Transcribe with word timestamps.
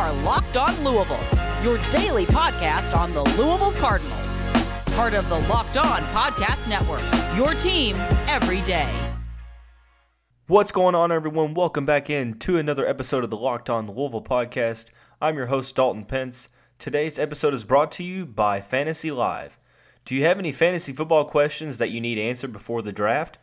are 0.00 0.14
Locked 0.22 0.56
On 0.56 0.74
Louisville, 0.82 1.22
your 1.62 1.76
daily 1.90 2.24
podcast 2.24 2.96
on 2.96 3.12
the 3.12 3.22
Louisville 3.22 3.72
Cardinals. 3.72 4.46
Part 4.94 5.12
of 5.12 5.28
the 5.28 5.40
Locked 5.40 5.76
On 5.76 6.00
Podcast 6.04 6.66
Network, 6.66 7.02
your 7.36 7.52
team 7.52 7.96
every 8.26 8.62
day. 8.62 8.90
What's 10.46 10.72
going 10.72 10.94
on, 10.94 11.12
everyone? 11.12 11.52
Welcome 11.52 11.84
back 11.84 12.08
in 12.08 12.38
to 12.38 12.56
another 12.56 12.88
episode 12.88 13.24
of 13.24 13.30
the 13.30 13.36
Locked 13.36 13.68
On 13.68 13.86
Louisville 13.90 14.24
podcast. 14.24 14.90
I'm 15.20 15.36
your 15.36 15.48
host, 15.48 15.76
Dalton 15.76 16.06
Pence. 16.06 16.48
Today's 16.78 17.18
episode 17.18 17.52
is 17.52 17.64
brought 17.64 17.92
to 17.92 18.02
you 18.02 18.24
by 18.24 18.62
Fantasy 18.62 19.10
Live. 19.10 19.58
Do 20.06 20.14
you 20.14 20.24
have 20.24 20.38
any 20.38 20.50
fantasy 20.50 20.94
football 20.94 21.26
questions 21.26 21.76
that 21.76 21.90
you 21.90 22.00
need 22.00 22.16
answered 22.16 22.54
before 22.54 22.80
the 22.80 22.90
draft? 22.90 23.38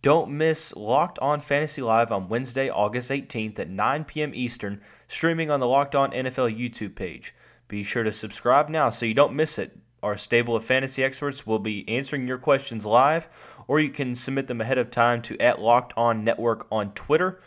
Don't 0.00 0.30
miss 0.30 0.76
Locked 0.76 1.18
On 1.18 1.40
Fantasy 1.40 1.82
Live 1.82 2.12
on 2.12 2.28
Wednesday, 2.28 2.70
August 2.70 3.10
18th 3.10 3.58
at 3.58 3.68
9 3.68 4.04
p.m. 4.04 4.30
Eastern, 4.32 4.80
streaming 5.08 5.50
on 5.50 5.58
the 5.58 5.66
Locked 5.66 5.96
On 5.96 6.12
NFL 6.12 6.56
YouTube 6.56 6.94
page. 6.94 7.34
Be 7.66 7.82
sure 7.82 8.04
to 8.04 8.12
subscribe 8.12 8.68
now 8.68 8.90
so 8.90 9.06
you 9.06 9.14
don't 9.14 9.34
miss 9.34 9.58
it. 9.58 9.76
Our 10.00 10.16
stable 10.16 10.54
of 10.54 10.64
fantasy 10.64 11.02
experts 11.02 11.44
will 11.44 11.58
be 11.58 11.88
answering 11.88 12.28
your 12.28 12.38
questions 12.38 12.86
live, 12.86 13.28
or 13.66 13.80
you 13.80 13.88
can 13.88 14.14
submit 14.14 14.46
them 14.46 14.60
ahead 14.60 14.78
of 14.78 14.92
time 14.92 15.20
to 15.22 15.38
at 15.40 15.60
Locked 15.60 15.94
On 15.96 16.22
Network 16.22 16.68
on 16.70 16.92
Twitter 16.92 17.40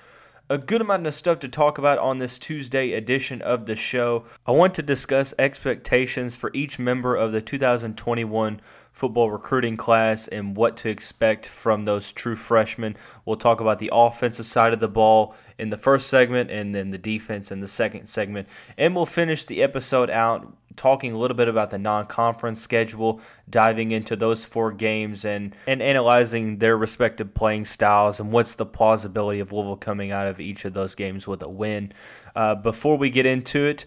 a 0.51 0.57
good 0.57 0.81
amount 0.81 1.07
of 1.07 1.13
stuff 1.13 1.39
to 1.39 1.47
talk 1.47 1.77
about 1.77 1.97
on 1.97 2.17
this 2.17 2.37
Tuesday 2.37 2.91
edition 2.91 3.41
of 3.41 3.67
the 3.67 3.75
show. 3.77 4.25
I 4.45 4.51
want 4.51 4.73
to 4.75 4.81
discuss 4.81 5.33
expectations 5.39 6.35
for 6.35 6.51
each 6.53 6.77
member 6.77 7.15
of 7.15 7.31
the 7.31 7.39
2021 7.39 8.59
football 8.91 9.31
recruiting 9.31 9.77
class 9.77 10.27
and 10.27 10.55
what 10.55 10.77
to 10.77 10.89
expect 10.89 11.47
from 11.47 11.85
those 11.85 12.11
true 12.11 12.35
freshmen. 12.35 12.95
We'll 13.25 13.37
talk 13.37 13.61
about 13.61 13.79
the 13.79 13.89
offensive 13.91 14.45
side 14.45 14.73
of 14.73 14.79
the 14.79 14.87
ball 14.87 15.35
in 15.57 15.69
the 15.69 15.77
first 15.77 16.07
segment 16.07 16.51
and 16.51 16.75
then 16.75 16.91
the 16.91 16.97
defense 16.97 17.51
in 17.51 17.61
the 17.61 17.67
second 17.67 18.07
segment. 18.07 18.47
And 18.77 18.95
we'll 18.95 19.05
finish 19.05 19.45
the 19.45 19.63
episode 19.63 20.09
out 20.09 20.55
talking 20.75 21.11
a 21.11 21.17
little 21.17 21.35
bit 21.35 21.47
about 21.47 21.69
the 21.69 21.77
non-conference 21.77 22.61
schedule, 22.61 23.21
diving 23.49 23.91
into 23.91 24.15
those 24.15 24.45
four 24.45 24.71
games 24.71 25.25
and 25.25 25.55
and 25.67 25.81
analyzing 25.81 26.57
their 26.57 26.77
respective 26.77 27.33
playing 27.33 27.65
styles 27.65 28.19
and 28.19 28.31
what's 28.31 28.55
the 28.55 28.65
plausibility 28.65 29.39
of 29.39 29.51
Louisville 29.51 29.75
coming 29.75 30.11
out 30.11 30.27
of 30.27 30.39
each 30.39 30.65
of 30.65 30.73
those 30.73 30.95
games 30.95 31.27
with 31.27 31.41
a 31.41 31.49
win. 31.49 31.91
Uh, 32.35 32.55
before 32.55 32.97
we 32.97 33.09
get 33.09 33.25
into 33.25 33.65
it, 33.65 33.85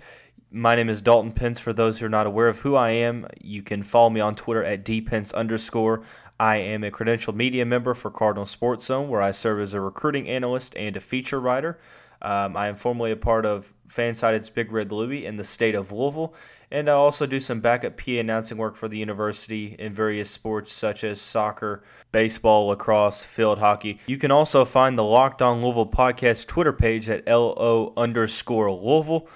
my 0.55 0.77
name 0.77 0.89
is 0.89 1.03
Dalton 1.03 1.33
Pence. 1.33 1.59
For 1.59 1.73
those 1.73 1.99
who 1.99 2.07
are 2.07 2.11
not 2.11 2.29
aware 2.29 2.47
of 2.47 2.61
who 2.61 2.77
I 2.77 2.91
am, 2.91 3.27
you 3.43 3.61
can 3.61 3.83
follow 3.83 4.09
me 4.09 4.21
on 4.21 4.37
Twitter 4.37 4.63
at 4.63 4.85
dpence 4.85 5.35
underscore. 5.35 6.03
I 6.39 6.59
am 6.59 6.85
a 6.85 6.93
credentialed 6.93 7.35
media 7.35 7.67
member 7.67 7.93
for 7.93 8.11
Cardinal 8.11 8.47
Sports 8.47 8.87
Zone, 8.87 9.09
where 9.09 9.21
I 9.21 9.33
serve 9.33 9.61
as 9.61 9.75
a 9.75 9.81
recruiting 9.81 10.29
analyst 10.29 10.77
and 10.77 10.97
a 10.97 11.01
feature 11.01 11.41
writer. 11.41 11.81
Um, 12.23 12.57
I 12.57 12.69
am 12.69 12.77
formerly 12.77 13.11
a 13.11 13.17
part 13.17 13.45
of 13.45 13.75
Fansided's 13.89 14.49
Big 14.49 14.71
Red 14.71 14.93
Louie 14.93 15.27
in 15.27 15.37
the 15.37 15.45
state 15.45 15.75
of 15.75 15.91
Louisville, 15.91 16.35
and 16.71 16.89
I 16.89 16.93
also 16.93 17.27
do 17.27 17.41
some 17.41 17.61
backup 17.61 17.97
PA 17.97 18.13
announcing 18.13 18.57
work 18.57 18.77
for 18.77 18.87
the 18.87 18.97
university 18.97 19.75
in 19.79 19.93
various 19.93 20.31
sports 20.31 20.73
such 20.73 21.03
as 21.03 21.21
soccer, 21.21 21.83
baseball, 22.13 22.69
lacrosse, 22.69 23.25
field 23.25 23.59
hockey. 23.59 23.99
You 24.07 24.19
can 24.19 24.31
also 24.31 24.65
find 24.65 24.97
the 24.97 25.05
Locked 25.05 25.43
On 25.43 25.63
Louisville 25.63 25.87
podcast 25.87 26.47
Twitter 26.47 26.73
page 26.73 27.09
at 27.09 27.27
LO 27.27 27.93
underscore 27.97 28.71
Louisville. 28.71 29.29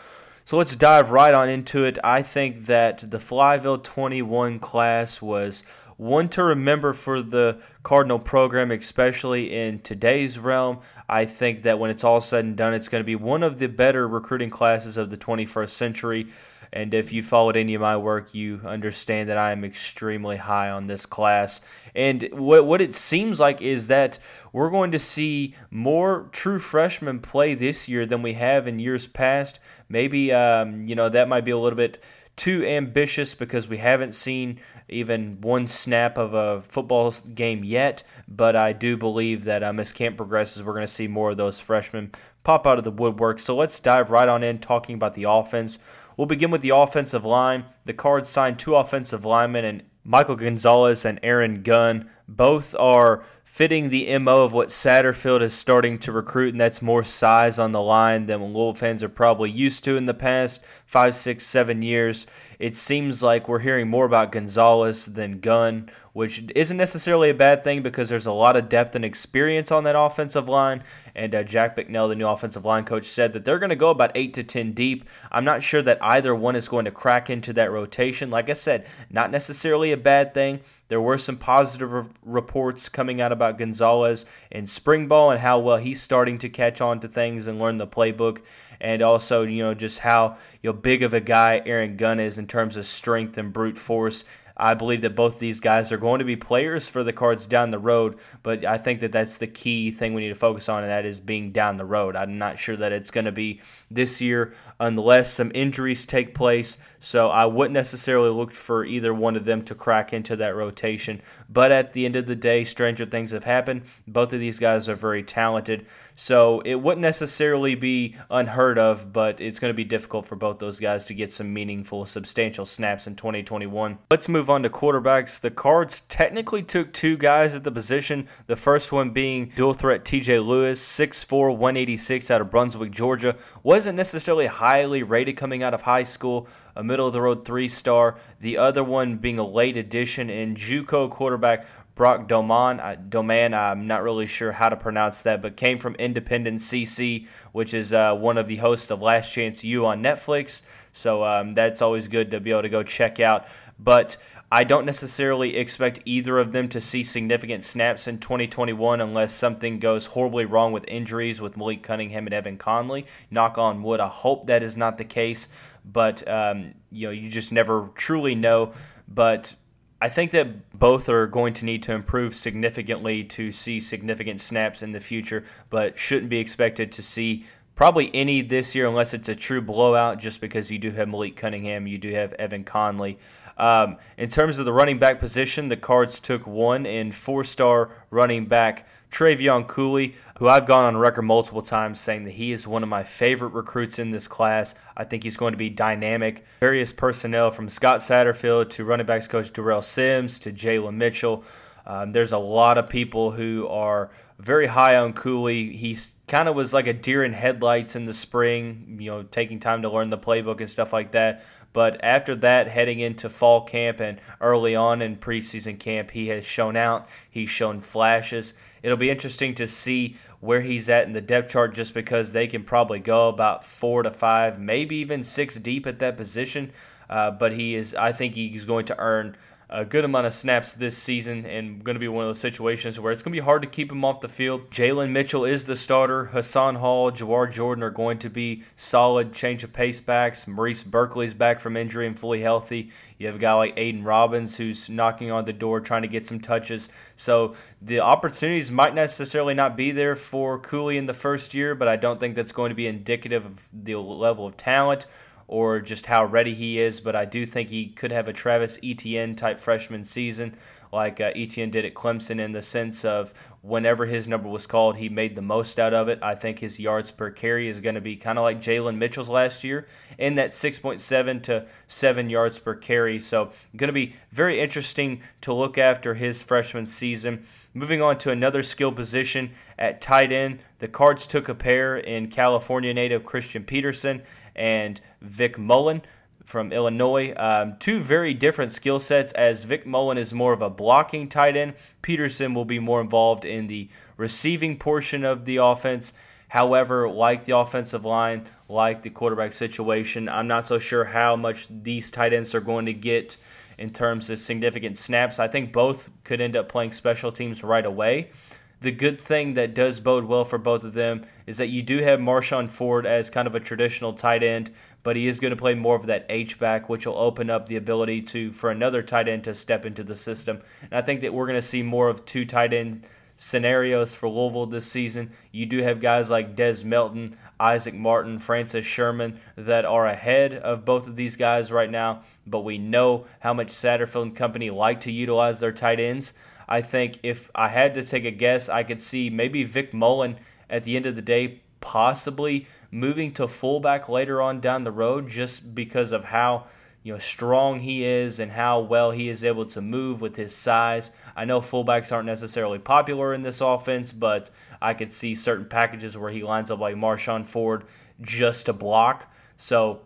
So 0.49 0.57
let's 0.57 0.75
dive 0.75 1.11
right 1.11 1.35
on 1.35 1.51
into 1.51 1.85
it. 1.85 1.99
I 2.03 2.23
think 2.23 2.65
that 2.65 3.11
the 3.11 3.19
Flyville 3.19 3.85
21 3.85 4.61
class 4.61 5.21
was 5.21 5.63
one 5.99 6.31
to 6.31 6.43
remember 6.43 6.95
for 6.95 7.21
the 7.21 7.59
Cardinal 7.83 8.19
program, 8.19 8.71
especially 8.71 9.55
in 9.55 9.81
today's 9.81 10.39
realm. 10.39 10.79
I 11.07 11.27
think 11.27 11.65
that 11.65 11.79
when 11.79 11.91
it's 11.91 12.03
all 12.03 12.23
said 12.23 12.47
and 12.47 12.57
done, 12.57 12.73
it's 12.73 12.89
going 12.89 13.03
to 13.03 13.07
be 13.07 13.15
one 13.15 13.43
of 13.43 13.59
the 13.59 13.69
better 13.69 14.09
recruiting 14.09 14.49
classes 14.49 14.97
of 14.97 15.11
the 15.11 15.19
21st 15.19 15.69
century. 15.69 16.29
And 16.73 16.93
if 16.95 17.13
you 17.13 17.23
followed 17.23 17.57
any 17.57 17.75
of 17.75 17.81
my 17.81 17.97
work, 17.97 18.35
you 18.35 18.61
understand 18.65 19.29
that 19.29 19.39
I 19.39 19.53
am 19.53 19.65
extremely 19.65 20.37
high 20.37 20.71
on 20.71 20.87
this 20.87 21.07
class. 21.07 21.61
And 21.95 22.29
what, 22.33 22.67
what 22.67 22.81
it 22.81 22.95
seems 22.95 23.41
like 23.41 23.63
is 23.63 23.87
that 23.89 24.19
we're 24.53 24.71
going 24.71 24.93
to 24.93 24.99
see 24.99 25.55
more 25.71 26.29
true 26.33 26.59
freshmen 26.59 27.21
play 27.21 27.55
this 27.55 27.89
year 27.89 28.07
than 28.07 28.23
we 28.23 28.35
have 28.35 28.67
in 28.67 28.79
years 28.79 29.07
past 29.07 29.61
maybe 29.89 30.33
um, 30.33 30.87
you 30.87 30.95
know 30.95 31.09
that 31.09 31.29
might 31.29 31.45
be 31.45 31.51
a 31.51 31.59
little 31.59 31.77
bit 31.77 31.99
too 32.37 32.65
ambitious 32.65 33.35
because 33.35 33.67
we 33.67 33.79
haven't 33.79 34.13
seen 34.13 34.61
even 34.89 35.41
one 35.41 35.67
snap 35.67 36.17
of 36.17 36.35
a 36.35 36.63
football 36.63 37.13
game 37.35 37.65
yet. 37.65 38.05
But 38.29 38.55
I 38.55 38.73
do 38.73 38.97
believe 38.97 39.45
that 39.45 39.65
um, 39.65 39.81
as 39.81 39.91
camp 39.91 40.17
progresses, 40.17 40.63
we're 40.63 40.73
going 40.73 40.87
to 40.87 40.93
see 40.93 41.09
more 41.09 41.31
of 41.31 41.37
those 41.37 41.59
freshmen 41.59 42.13
pop 42.45 42.65
out 42.65 42.79
of 42.79 42.85
the 42.85 42.93
woodwork. 42.93 43.41
So 43.41 43.57
let's 43.57 43.81
dive 43.81 44.11
right 44.11 44.29
on 44.29 44.45
in 44.45 44.61
talking 44.61 44.95
about 44.95 45.15
the 45.15 45.25
offense. 45.25 45.81
We'll 46.19 46.27
begin 46.27 46.51
with 46.51 46.63
the 46.63 46.71
offensive 46.71 47.25
line. 47.25 47.67
The 47.85 47.95
Cards 47.95 48.29
signed 48.29 48.59
two 48.59 48.75
offensive 48.75 49.25
linemen, 49.25 49.65
and 49.65 49.85
Michael 50.03 50.35
Gonzalez 50.35 51.05
and 51.05 51.21
Aaron 51.23 51.63
Gunn. 51.63 52.11
Both 52.29 52.75
are 52.79 53.23
fitting 53.59 53.89
the 53.89 54.17
MO 54.19 54.45
of 54.45 54.53
what 54.53 54.69
Satterfield 54.69 55.43
is 55.43 55.55
starting 55.55 55.99
to 55.99 56.13
recruit, 56.13 56.51
and 56.51 56.61
that's 56.61 56.81
more 56.81 57.03
size 57.03 57.59
on 57.59 57.73
the 57.73 57.81
line 57.81 58.27
than 58.27 58.41
Louisville 58.41 58.75
fans 58.75 59.03
are 59.03 59.09
probably 59.09 59.51
used 59.51 59.83
to 59.83 59.97
in 59.97 60.07
the 60.07 60.15
past 60.15 60.61
five, 60.87 61.17
six, 61.17 61.45
seven 61.45 61.83
years. 61.83 62.27
It 62.61 62.77
seems 62.77 63.21
like 63.23 63.49
we're 63.49 63.59
hearing 63.59 63.89
more 63.89 64.05
about 64.05 64.31
Gonzalez 64.31 65.07
than 65.07 65.41
Gunn, 65.41 65.91
which 66.13 66.45
isn't 66.55 66.77
necessarily 66.77 67.31
a 67.31 67.35
bad 67.35 67.65
thing 67.65 67.83
because 67.83 68.09
there's 68.09 68.27
a 68.27 68.33
lot 68.33 68.57
of 68.57 68.69
depth 68.69 68.95
and 68.95 69.05
experience 69.05 69.73
on 69.73 69.83
that 69.85 69.99
offensive 69.99 70.49
line. 70.49 70.85
And 71.15 71.35
uh, 71.35 71.43
Jack 71.43 71.75
Bicknell, 71.75 72.09
the 72.09 72.15
new 72.15 72.29
offensive 72.29 72.65
line 72.65 72.85
coach, 72.85 73.07
said 73.07 73.33
that 73.33 73.45
they're 73.45 73.59
going 73.59 73.71
to 73.71 73.77
go 73.77 73.91
about 73.91 74.13
eight 74.15 74.35
to 74.35 74.45
ten 74.45 74.73
deep. 74.73 75.05
I'm 75.33 75.45
not 75.45 75.63
sure 75.63 75.83
that 75.83 75.99
either 76.01 76.35
one 76.35 76.55
is 76.55 76.69
going 76.69 76.85
to 76.85 76.91
crack 76.93 77.29
into 77.29 77.53
that 77.55 77.73
rotation. 77.73 78.31
Like 78.31 78.51
I 78.51 78.55
said, 78.55 78.87
not 79.11 79.33
necessarily 79.33 79.91
a 79.91 79.97
bad 79.97 80.33
thing. 80.35 80.61
There 80.89 81.01
were 81.01 81.19
some 81.19 81.37
positive 81.37 81.93
re- 81.93 82.05
reports 82.25 82.89
coming 82.89 83.21
out 83.21 83.33
about 83.33 83.59
Gonzalez 83.59 84.25
in 84.51 84.67
spring 84.67 85.07
ball 85.07 85.31
and 85.31 85.41
how 85.41 85.59
well 85.59 85.77
he's 85.77 86.03
starting 86.03 86.39
to 86.39 86.49
catch 86.49 86.81
on 86.81 87.01
to 87.01 87.09
things 87.09 87.47
and 87.47 87.59
learn 87.59 87.77
the 87.77 87.87
playbook 87.87 88.41
and 88.81 89.03
also 89.03 89.43
you 89.43 89.63
know 89.63 89.75
just 89.75 90.01
how 90.01 90.37
you 90.63 90.71
know 90.71 90.73
big 90.73 91.03
of 91.03 91.13
a 91.15 91.21
guy 91.21 91.63
Aaron 91.67 91.97
Gunn 91.97 92.21
is 92.21 92.39
in 92.39 92.47
terms 92.47 92.77
of 92.77 92.87
strength 92.87 93.39
and 93.39 93.53
brute 93.53 93.79
force. 93.79 94.25
I 94.59 94.75
believe 94.75 95.03
that 95.03 95.15
both 95.15 95.35
of 95.35 95.41
these 95.41 95.61
guys 95.61 95.93
are 95.93 95.99
going 95.99 96.19
to 96.19 96.25
be 96.25 96.37
players 96.37 96.89
for 96.89 97.05
the 97.05 97.13
Cards 97.13 97.47
down 97.47 97.71
the 97.71 97.79
road, 97.79 98.19
but 98.43 98.65
I 98.65 98.79
think 98.79 99.01
that 99.01 99.13
that's 99.13 99.37
the 99.37 99.47
key 99.47 99.91
thing 99.91 100.15
we 100.15 100.23
need 100.23 100.29
to 100.29 100.35
focus 100.35 100.69
on, 100.69 100.83
and 100.83 100.91
that 100.91 101.05
is 101.05 101.21
being 101.21 101.53
down 101.53 101.77
the 101.77 101.85
road. 101.85 102.17
I'm 102.17 102.39
not 102.39 102.59
sure 102.59 102.77
that 102.77 102.93
it's 102.93 103.11
going 103.11 103.27
to 103.27 103.33
be 103.33 103.61
this 103.91 104.21
year 104.21 104.55
unless 104.81 105.33
some 105.33 105.53
injuries 105.55 106.05
take 106.05 106.35
place. 106.35 106.79
So 107.01 107.29
I 107.29 107.47
wouldn't 107.47 107.75
necessarily 107.75 108.31
look 108.31 108.53
for 108.53 108.85
either 108.85 109.15
one 109.15 109.37
of 109.37 109.45
them 109.45 109.63
to 109.63 109.75
crack 109.75 110.13
into 110.13 110.35
that 110.37 110.57
rotation. 110.57 111.23
But 111.49 111.71
at 111.71 111.93
the 111.93 112.05
end 112.05 112.17
of 112.17 112.27
the 112.27 112.35
day, 112.35 112.65
stranger 112.65 113.07
things 113.07 113.31
have 113.31 113.45
happened. 113.45 113.83
Both 114.07 114.33
of 114.33 114.41
these 114.41 114.59
guys 114.59 114.89
are 114.89 114.97
very 114.97 115.23
talented. 115.23 115.87
So 116.17 116.61
it 116.61 116.75
wouldn't 116.75 117.03
necessarily 117.03 117.77
be 117.77 118.17
unheard 118.31 118.79
of, 118.79 119.13
but 119.13 119.41
it's 119.41 119.61
going 119.61 119.71
to 119.71 119.77
be 119.77 119.85
difficult 119.85 120.27
for 120.27 120.35
both 120.35 120.59
those 120.59 120.81
guys 120.81 121.05
to 121.07 121.15
get 121.15 121.33
some 121.33 121.53
meaningful, 121.53 122.05
substantial 122.05 122.67
snaps 122.67 123.07
in 123.07 123.15
2021. 123.15 123.99
Let's 124.11 124.29
move 124.29 124.48
on 124.49 124.63
to 124.63 124.71
quarterbacks. 124.71 125.41
The 125.41 125.51
Cards 125.51 126.01
technically 126.01 126.63
took 126.63 126.93
two 126.93 127.17
guys 127.17 127.55
at 127.55 127.65
the 127.65 127.73
position, 127.73 128.29
the 128.47 128.57
first 128.57 128.93
one 128.93 129.11
being 129.11 129.53
dual 129.57 129.75
threat 129.75 130.05
TJ 130.05 130.47
Lewis, 130.47 130.83
6'4, 130.83 131.57
186 131.57 132.31
out 132.31 132.41
of 132.41 132.51
Brunswick, 132.51 132.91
Georgia. 132.91 133.37
Wasn't 133.63 133.97
necessarily 133.97 134.47
highly 134.47 135.03
rated 135.03 135.37
coming 135.37 135.63
out 135.63 135.75
of 135.75 135.83
high 135.83 136.05
school 136.05 136.49
a 136.77 136.85
middle 136.85 137.09
of 137.09 137.13
the 137.13 137.21
road 137.21 137.45
three 137.45 137.69
star. 137.69 138.19
The 138.41 138.57
other 138.57 138.85
one 138.85 139.17
being 139.17 139.41
a 139.41 139.47
late 139.47 139.77
addition 139.77 140.31
in 140.31 140.55
JUCO 140.55 141.11
quarterback 141.11 141.67
Brock 141.97 142.29
Domann. 142.29 142.79
Uh, 142.79 142.95
Domann, 142.95 143.53
I'm 143.53 143.89
not 143.89 144.05
really 144.05 144.29
sure 144.29 144.53
how 144.53 144.69
to 144.69 144.77
pronounce 144.77 145.23
that, 145.23 145.43
but 145.43 145.57
came 145.57 145.79
from 145.79 145.97
Independence 145.97 146.71
CC, 146.71 147.27
which 147.51 147.75
is 147.75 147.93
uh, 147.93 148.15
one 148.15 148.39
of 148.39 148.47
the 148.47 148.57
hosts 148.57 148.93
of 148.93 149.03
Last 149.03 149.33
Chance 149.33 149.65
U 149.65 149.85
on 149.85 150.01
Netflix. 150.01 150.63
So 150.93 151.25
um, 151.25 151.55
that's 151.55 151.83
always 151.83 152.07
good 152.07 152.31
to 152.31 152.41
be 152.41 152.53
able 152.53 152.63
to 152.63 152.69
go 152.69 152.85
check 152.85 153.19
out. 153.19 153.49
But 153.81 154.17
I 154.51 154.65
don't 154.65 154.87
necessarily 154.87 155.57
expect 155.57 156.01
either 156.07 156.39
of 156.39 156.53
them 156.53 156.69
to 156.71 156.81
see 156.81 157.05
significant 157.05 157.65
snaps 157.65 158.09
in 158.09 158.19
2021 158.19 159.03
unless 159.03 159.35
something 159.35 159.79
goes 159.79 160.07
horribly 160.07 160.47
wrong 160.47 160.73
with 160.73 160.87
injuries 160.89 161.41
with 161.41 161.57
Malik 161.57 161.83
Cunningham 161.83 162.27
and 162.27 162.33
Evan 162.33 162.57
Conley. 162.57 163.05
Knock 163.31 163.59
on 163.59 163.83
wood. 163.83 164.01
I 164.01 164.09
hope 164.09 164.47
that 164.47 164.63
is 164.63 164.77
not 164.77 164.97
the 164.97 165.05
case 165.05 165.49
but 165.93 166.27
um, 166.29 166.75
you 166.91 167.07
know 167.07 167.13
you 167.13 167.29
just 167.29 167.53
never 167.53 167.89
truly 167.95 168.35
know. 168.35 168.73
But 169.09 169.55
I 170.01 170.09
think 170.09 170.31
that 170.33 170.79
both 170.79 171.09
are 171.09 171.27
going 171.27 171.55
to 171.55 171.65
need 171.65 171.83
to 171.85 171.93
improve 171.93 172.37
significantly 172.37 173.25
to 173.25 173.51
see 173.51 173.81
significant 173.81 174.41
snaps 174.41 174.83
in 174.83 174.93
the 174.93 175.01
future, 175.01 175.45
but 175.71 175.99
shouldn't 175.99 176.31
be 176.31 176.39
expected 176.39 176.93
to 176.93 177.03
see 177.03 177.47
probably 177.75 178.11
any 178.15 178.43
this 178.43 178.75
year 178.75 178.87
unless 178.87 179.15
it's 179.15 179.29
a 179.29 179.35
true 179.35 179.63
blowout, 179.63 180.19
just 180.19 180.41
because 180.41 180.71
you 180.71 180.79
do 180.79 180.91
have 180.91 181.09
Malik 181.09 181.37
Cunningham, 181.37 181.87
you 181.87 181.99
do 181.99 182.13
have 182.13 182.33
Evan 182.35 182.65
Conley. 182.65 183.19
Um, 183.59 183.97
in 184.17 184.29
terms 184.29 184.59
of 184.59 184.65
the 184.65 184.73
running 184.73 184.99
back 184.99 185.19
position, 185.19 185.69
the 185.69 185.77
Cards 185.77 186.21
took 186.21 186.47
one 186.47 186.87
in 186.87 187.13
four 187.13 187.45
star 187.45 187.91
running 188.11 188.47
back 188.47 188.87
Trevion 189.11 189.67
Cooley, 189.67 190.15
who 190.39 190.49
I've 190.49 190.67
gone 190.67 190.85
on 190.85 190.97
record 190.97 191.23
multiple 191.23 191.63
times 191.63 191.99
saying 191.99 192.25
that 192.25 192.33
he 192.33 192.53
is 192.53 192.69
one 192.69 192.83
of 192.83 192.89
my 192.89 193.03
favorite 193.03 193.53
recruits 193.55 193.99
in 193.99 194.11
this 194.11 194.29
class. 194.29 194.75
I 194.97 195.05
think 195.05 195.23
he's 195.23 195.37
going 195.37 195.53
to 195.53 195.59
be 195.59 195.71
dynamic. 195.71 196.45
Various 196.61 196.93
personnel 196.93 197.51
from 197.51 197.69
Scott 197.69 198.01
Satterfield 198.01 198.71
to 198.71 198.85
running 198.85 199.07
backs 199.07 199.27
coach 199.27 199.53
Darrell 199.53 199.83
Sims 199.83 200.39
to 200.41 200.53
Jalen 200.53 200.95
Mitchell. 200.95 201.43
Um, 201.87 202.13
there's 202.13 202.33
a 202.33 202.39
lot 202.39 202.77
of 202.77 202.89
people 202.89 203.31
who 203.31 203.67
are 203.69 204.11
very 204.39 204.67
high 204.67 204.97
on 204.97 205.15
Cooley. 205.15 205.75
He's 205.75 206.13
kind 206.29 206.49
of 206.49 206.55
was 206.55 206.75
like 206.75 206.87
a 206.87 206.93
deer 206.93 207.25
in 207.25 207.33
headlights 207.33 207.97
in 207.97 208.05
the 208.05 208.13
spring, 208.13 208.99
you 209.01 209.11
know, 209.11 209.23
taking 209.23 209.59
time 209.59 209.83
to 209.83 209.91
learn 209.91 210.11
the 210.11 210.19
playbook 210.19 210.61
and 210.61 210.69
stuff 210.69 210.93
like 210.93 211.13
that. 211.13 211.45
But 211.73 212.03
after 212.03 212.35
that, 212.37 212.69
heading 212.69 213.01
into 213.01 213.29
fall 213.29 213.63
camp 213.63 214.01
and 214.01 214.21
early 214.41 214.75
on 214.75 215.03
in 215.03 215.17
preseason 215.17 215.79
camp, 215.79 216.11
he 216.11 216.29
has 216.29 216.45
shown 216.45 216.77
out. 216.77 217.07
He's 217.31 217.49
shown 217.49 217.81
flashes. 217.81 218.55
It'll 218.83 218.97
be 218.97 219.11
interesting 219.11 219.55
to 219.57 219.67
see 219.67 220.17
where 220.41 220.61
he's 220.61 220.89
at 220.89 221.07
in 221.07 221.13
the 221.13 221.21
depth 221.21 221.51
chart 221.51 221.75
just 221.75 221.95
because 221.95 222.33
they 222.33 222.47
can 222.47 222.65
probably 222.65 223.01
go 223.01 223.29
about 223.29 223.65
four 223.65 224.03
to 224.03 224.11
five, 224.11 224.59
maybe 224.59 224.97
even 224.97 225.23
six 225.23 225.57
deep 225.57 225.87
at 225.87 225.99
that 225.99 226.17
position. 226.17 226.73
Uh, 227.11 227.31
but 227.31 227.53
he 227.53 227.75
is, 227.75 227.95
I 227.95 228.13
think 228.13 228.35
he's 228.35 228.65
going 228.65 228.87
to 228.87 228.99
earn 228.99 229.37
a 229.71 229.85
good 229.85 230.05
amount 230.05 230.27
of 230.27 230.33
snaps 230.33 230.73
this 230.73 230.97
season 230.97 231.45
and 231.45 231.85
going 231.85 231.95
to 231.95 232.01
be 232.01 232.09
one 232.09 232.25
of 232.25 232.29
those 232.29 232.41
situations 232.41 232.99
where 232.99 233.13
it's 233.13 233.23
going 233.23 233.33
to 233.33 233.37
be 233.37 233.45
hard 233.45 233.61
to 233.61 233.69
keep 233.69 233.93
him 233.93 234.03
off 234.03 234.21
the 234.21 234.29
field. 234.29 234.71
Jalen 234.71 235.11
Mitchell 235.11 235.45
is 235.45 235.67
the 235.67 235.77
starter. 235.77 236.25
Hassan 236.25 236.77
Hall, 236.77 237.13
Jawar 237.13 237.53
Jordan 237.53 237.85
are 237.85 237.91
going 237.91 238.19
to 238.21 238.31
be 238.31 238.63
solid 238.77 239.33
change 239.33 239.65
of 239.65 239.73
pace 239.73 240.01
backs. 240.01 240.47
Maurice 240.47 240.83
Burkley's 240.83 241.35
back 241.35 241.61
from 241.61 241.77
injury 241.77 242.07
and 242.07 242.19
fully 242.19 242.41
healthy. 242.41 242.91
You 243.19 243.27
have 243.27 243.37
a 243.37 243.41
guy 243.41 243.53
like 243.53 243.77
Aiden 243.77 244.07
Robbins 244.07 244.57
who's 244.57 244.89
knocking 244.89 245.31
on 245.31 245.45
the 245.45 245.53
door 245.53 245.81
trying 245.81 246.03
to 246.03 246.09
get 246.09 246.27
some 246.27 246.41
touches. 246.41 246.89
So 247.17 247.55
the 247.83 248.01
opportunities 248.01 248.73
might 248.73 248.95
necessarily 248.95 249.55
not 249.55 249.77
be 249.77 249.91
there 249.91 250.17
for 250.17 250.59
Cooley 250.61 250.97
in 250.97 251.05
the 251.05 251.15
first 251.15 251.53
year, 251.53 251.75
but 251.75 251.89
I 251.89 251.97
don't 251.97 252.19
think 252.19 252.37
that's 252.37 252.53
going 252.53 252.71
to 252.71 252.75
be 252.75 252.87
indicative 252.87 253.45
of 253.45 253.69
the 253.73 253.97
level 253.97 254.47
of 254.47 254.57
talent 254.57 255.07
or 255.49 255.81
just 255.81 256.07
how 256.07 256.25
ready 256.25 256.55
he 256.55 256.79
is, 256.79 257.01
but 257.01 257.17
I 257.17 257.25
do 257.25 257.47
think 257.47 257.71
he 257.71 257.89
could 257.89 258.13
have 258.13 258.29
a 258.29 258.33
Travis 258.33 258.79
Etienne 258.85 259.35
type 259.35 259.59
freshman 259.59 260.05
season 260.05 260.55
like 260.93 261.21
uh, 261.21 261.33
Etienne 261.35 261.71
did 261.71 261.85
at 261.85 261.95
Clemson 261.95 262.41
in 262.41 262.53
the 262.53 262.63
sense 262.63 263.05
of 263.05 263.35
whenever 263.63 264.07
his 264.07 264.29
number 264.29 264.49
was 264.49 264.67
called, 264.67 264.97
he 264.97 265.09
made 265.09 265.35
the 265.37 265.43
most 265.43 265.79
out 265.79 265.93
of 265.93 266.09
it. 266.09 266.19
I 266.23 266.35
think 266.35 266.59
his 266.59 266.81
yards 266.81 267.11
per 267.11 267.31
carry 267.31 267.69
is 267.69 267.81
going 267.81 267.95
to 267.95 268.01
be 268.01 268.17
kind 268.17 268.39
of 268.39 268.45
like 268.45 268.61
Jalen 268.61 268.97
Mitchell's 268.97 269.29
last 269.29 269.65
year 269.65 269.87
in 270.17 270.37
that 270.37 270.53
6.7 270.53 271.43
to 271.45 271.67
7 271.89 272.31
yards 272.31 272.59
per 272.59 272.75
carry. 272.75 273.21
So, 273.21 273.51
going 273.77 273.89
to 273.89 273.93
be 273.93 274.15
very 274.33 274.61
interesting 274.61 275.21
to 275.43 275.53
look 275.53 275.77
after 275.77 276.15
his 276.15 276.43
freshman 276.43 276.87
season. 276.87 277.45
Moving 277.75 278.01
on 278.01 278.19
to 278.19 278.31
another 278.31 278.63
skill 278.63 278.93
position 278.93 279.51
at 279.79 280.01
tight 280.01 280.33
end, 280.33 280.61
the 280.79 280.89
Cards 280.89 281.27
took 281.27 281.49
a 281.49 281.55
pair 281.55 281.99
in 281.99 282.29
California 282.29 282.95
native 282.95 283.25
Christian 283.25 283.63
Peterson 283.63 284.23
and 284.59 285.01
Vic 285.23 285.57
Mullen 285.59 286.03
from 286.45 286.73
Illinois. 286.73 287.33
Um, 287.37 287.77
two 287.79 288.01
very 288.01 288.35
different 288.35 288.73
skill 288.73 289.01
sets, 289.01 289.33
as 289.33 289.65
Vic 289.65 289.87
Mullen 289.87 290.19
is 290.19 290.35
more 290.35 290.53
of 290.53 290.63
a 290.63 290.71
blocking 290.71 291.29
tight 291.29 291.57
end. 291.57 291.75
Peterson 292.03 292.55
will 292.55 292.65
be 292.65 292.79
more 292.79 293.01
involved 293.01 293.45
in 293.45 293.67
the 293.67 293.89
receiving 294.17 294.77
portion 294.77 295.25
of 295.25 295.45
the 295.45 295.59
offense. 295.59 296.15
However, 296.49 297.09
like 297.09 297.45
the 297.45 297.57
offensive 297.57 298.07
line, 298.07 298.47
like 298.69 299.03
the 299.03 299.11
quarterback 299.11 299.53
situation, 299.53 300.29
I'm 300.29 300.49
not 300.49 300.67
so 300.67 300.79
sure 300.79 301.05
how 301.05 301.37
much 301.37 301.69
these 301.71 302.11
tight 302.11 302.33
ends 302.33 302.55
are 302.55 302.61
going 302.61 302.87
to 302.87 302.95
get 302.95 303.37
in 303.77 303.91
terms 303.91 304.31
of 304.31 304.39
significant 304.39 304.97
snaps. 304.97 305.39
I 305.39 305.49
think 305.49 305.73
both 305.73 306.09
could 306.25 306.41
end 306.41 306.57
up 306.57 306.69
playing 306.69 306.93
special 306.93 307.31
teams 307.31 307.63
right 307.63 307.85
away. 307.85 308.31
The 308.81 308.93
good 308.93 309.21
thing 309.21 309.55
that 309.55 309.75
does 309.75 309.99
bode 309.99 310.25
well 310.25 310.45
for 310.45 310.59
both 310.59 310.85
of 310.85 310.95
them 310.95 311.23
is 311.47 311.59
that 311.59 311.69
you 311.69 311.83
do 311.83 311.99
have 311.99 312.21
Marshawn 312.21 312.69
Ford 312.69 313.07
as 313.07 313.29
kind 313.29 313.49
of 313.49 313.57
a 313.57 313.61
traditional 313.61 314.13
tight 314.13 314.45
end, 314.45 314.71
but 315.03 315.17
he 315.17 315.27
is 315.27 315.41
going 315.41 315.51
to 315.51 315.57
play 315.57 315.75
more 315.75 315.97
of 315.97 316.07
that 316.07 316.27
H 316.29 316.61
back, 316.61 316.89
which 316.89 317.05
will 317.05 317.19
open 317.19 317.51
up 317.51 317.67
the 317.67 317.77
ability 317.77 318.23
to 318.23 318.53
for 318.53 318.71
another 318.71 319.03
tight 319.03 319.27
end 319.27 319.43
to 319.45 319.55
step 319.55 319.85
into 319.85 320.05
the 320.05 320.15
system. 320.15 320.61
And 320.83 320.93
I 320.93 321.03
think 321.03 321.23
that 321.23 321.35
we're 321.35 321.47
going 321.47 321.59
to 321.59 321.63
see 321.63 321.83
more 321.83 322.09
of 322.09 322.25
two 322.25 322.45
tight 322.45 322.73
end 322.73 323.05
scenarios 323.37 324.15
for 324.15 324.29
Louisville 324.29 324.67
this 324.67 324.87
season. 324.87 325.31
You 325.51 325.65
do 325.67 325.83
have 325.83 326.01
guys 326.01 326.29
like 326.31 326.55
Des 326.55 326.85
Melton, 326.85 327.37
Isaac 327.59 327.95
Martin, 327.95 328.39
Francis 328.39 328.85
Sherman 328.85 329.41
that 329.57 329.85
are 329.85 330.07
ahead 330.07 330.55
of 330.55 330.85
both 330.85 331.07
of 331.07 331.17
these 331.17 331.37
guys 331.37 331.73
right 331.73 331.91
now, 331.91 332.23
but 332.47 332.61
we 332.61 332.79
know 332.79 333.27
how 333.41 333.55
much 333.55 333.69
Satterfield 333.69 334.23
and 334.23 334.37
company 334.37 334.71
like 334.71 335.01
to 335.01 335.13
utilize 335.13 335.59
their 335.61 335.73
tight 335.73 336.01
ends. 336.01 336.35
I 336.69 336.83
think 336.83 337.19
if 337.23 337.51
I 337.55 337.69
had 337.69 337.95
to 337.95 338.03
take 338.03 338.25
a 338.25 338.31
guess, 338.31 338.69
I 338.69 338.83
could 338.83 339.01
see 339.01 339.31
maybe 339.31 339.65
Vic 339.65 339.95
Mullen 339.95 340.37
at 340.69 340.83
the 340.83 340.97
end 340.97 341.07
of 341.07 341.17
the 341.17 341.23
day 341.23 341.63
possibly 341.81 342.67
moving 342.91 343.31
to 343.33 343.49
fullback 343.49 344.09
later 344.09 344.43
on 344.43 344.61
down 344.61 344.85
the 344.85 344.93
road 344.93 345.29
just 345.29 345.75
because 345.75 346.13
of 346.13 346.25
how 346.25 346.67
you 347.03 347.13
know 347.13 347.19
strong 347.19 347.79
he 347.79 348.05
is 348.05 348.41
and 348.41 348.51
how 348.53 348.81
well 348.81 349.11
he 349.11 349.29
is 349.29 349.45
able 349.45 349.65
to 349.65 349.81
move 349.81 350.21
with 350.21 350.37
his 350.37 350.55
size. 350.55 351.11
I 351.37 351.45
know 351.45 351.61
fullbacks 351.61 352.13
aren't 352.13 352.27
necessarily 352.27 352.79
popular 352.79 353.33
in 353.33 353.43
this 353.43 353.61
offense, 353.61 354.13
but 354.13 354.51
I 354.83 354.95
could 354.95 355.13
see 355.13 355.35
certain 355.35 355.67
packages 355.67 356.19
where 356.19 356.31
he 356.31 356.43
lines 356.43 356.71
up 356.71 356.81
like 356.81 356.97
Marshawn 356.97 357.47
Ford 357.47 357.85
just 358.21 358.67
to 358.67 358.73
block. 358.73 359.33
So 359.57 360.03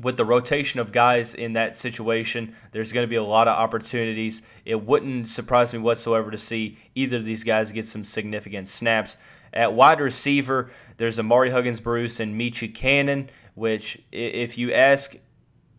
with 0.00 0.16
the 0.16 0.24
rotation 0.24 0.80
of 0.80 0.92
guys 0.92 1.34
in 1.34 1.54
that 1.54 1.78
situation, 1.78 2.54
there's 2.72 2.92
going 2.92 3.04
to 3.04 3.08
be 3.08 3.16
a 3.16 3.22
lot 3.22 3.48
of 3.48 3.58
opportunities. 3.58 4.42
It 4.64 4.84
wouldn't 4.84 5.28
surprise 5.28 5.72
me 5.72 5.80
whatsoever 5.80 6.30
to 6.30 6.38
see 6.38 6.78
either 6.94 7.18
of 7.18 7.24
these 7.24 7.44
guys 7.44 7.72
get 7.72 7.86
some 7.86 8.04
significant 8.04 8.68
snaps. 8.68 9.16
At 9.52 9.72
wide 9.72 10.00
receiver, 10.00 10.70
there's 10.98 11.18
Ahmari 11.18 11.50
Huggins 11.50 11.80
Bruce 11.80 12.20
and 12.20 12.38
Meechie 12.38 12.74
Cannon, 12.74 13.30
which, 13.54 14.00
if 14.12 14.58
you 14.58 14.72
ask 14.72 15.16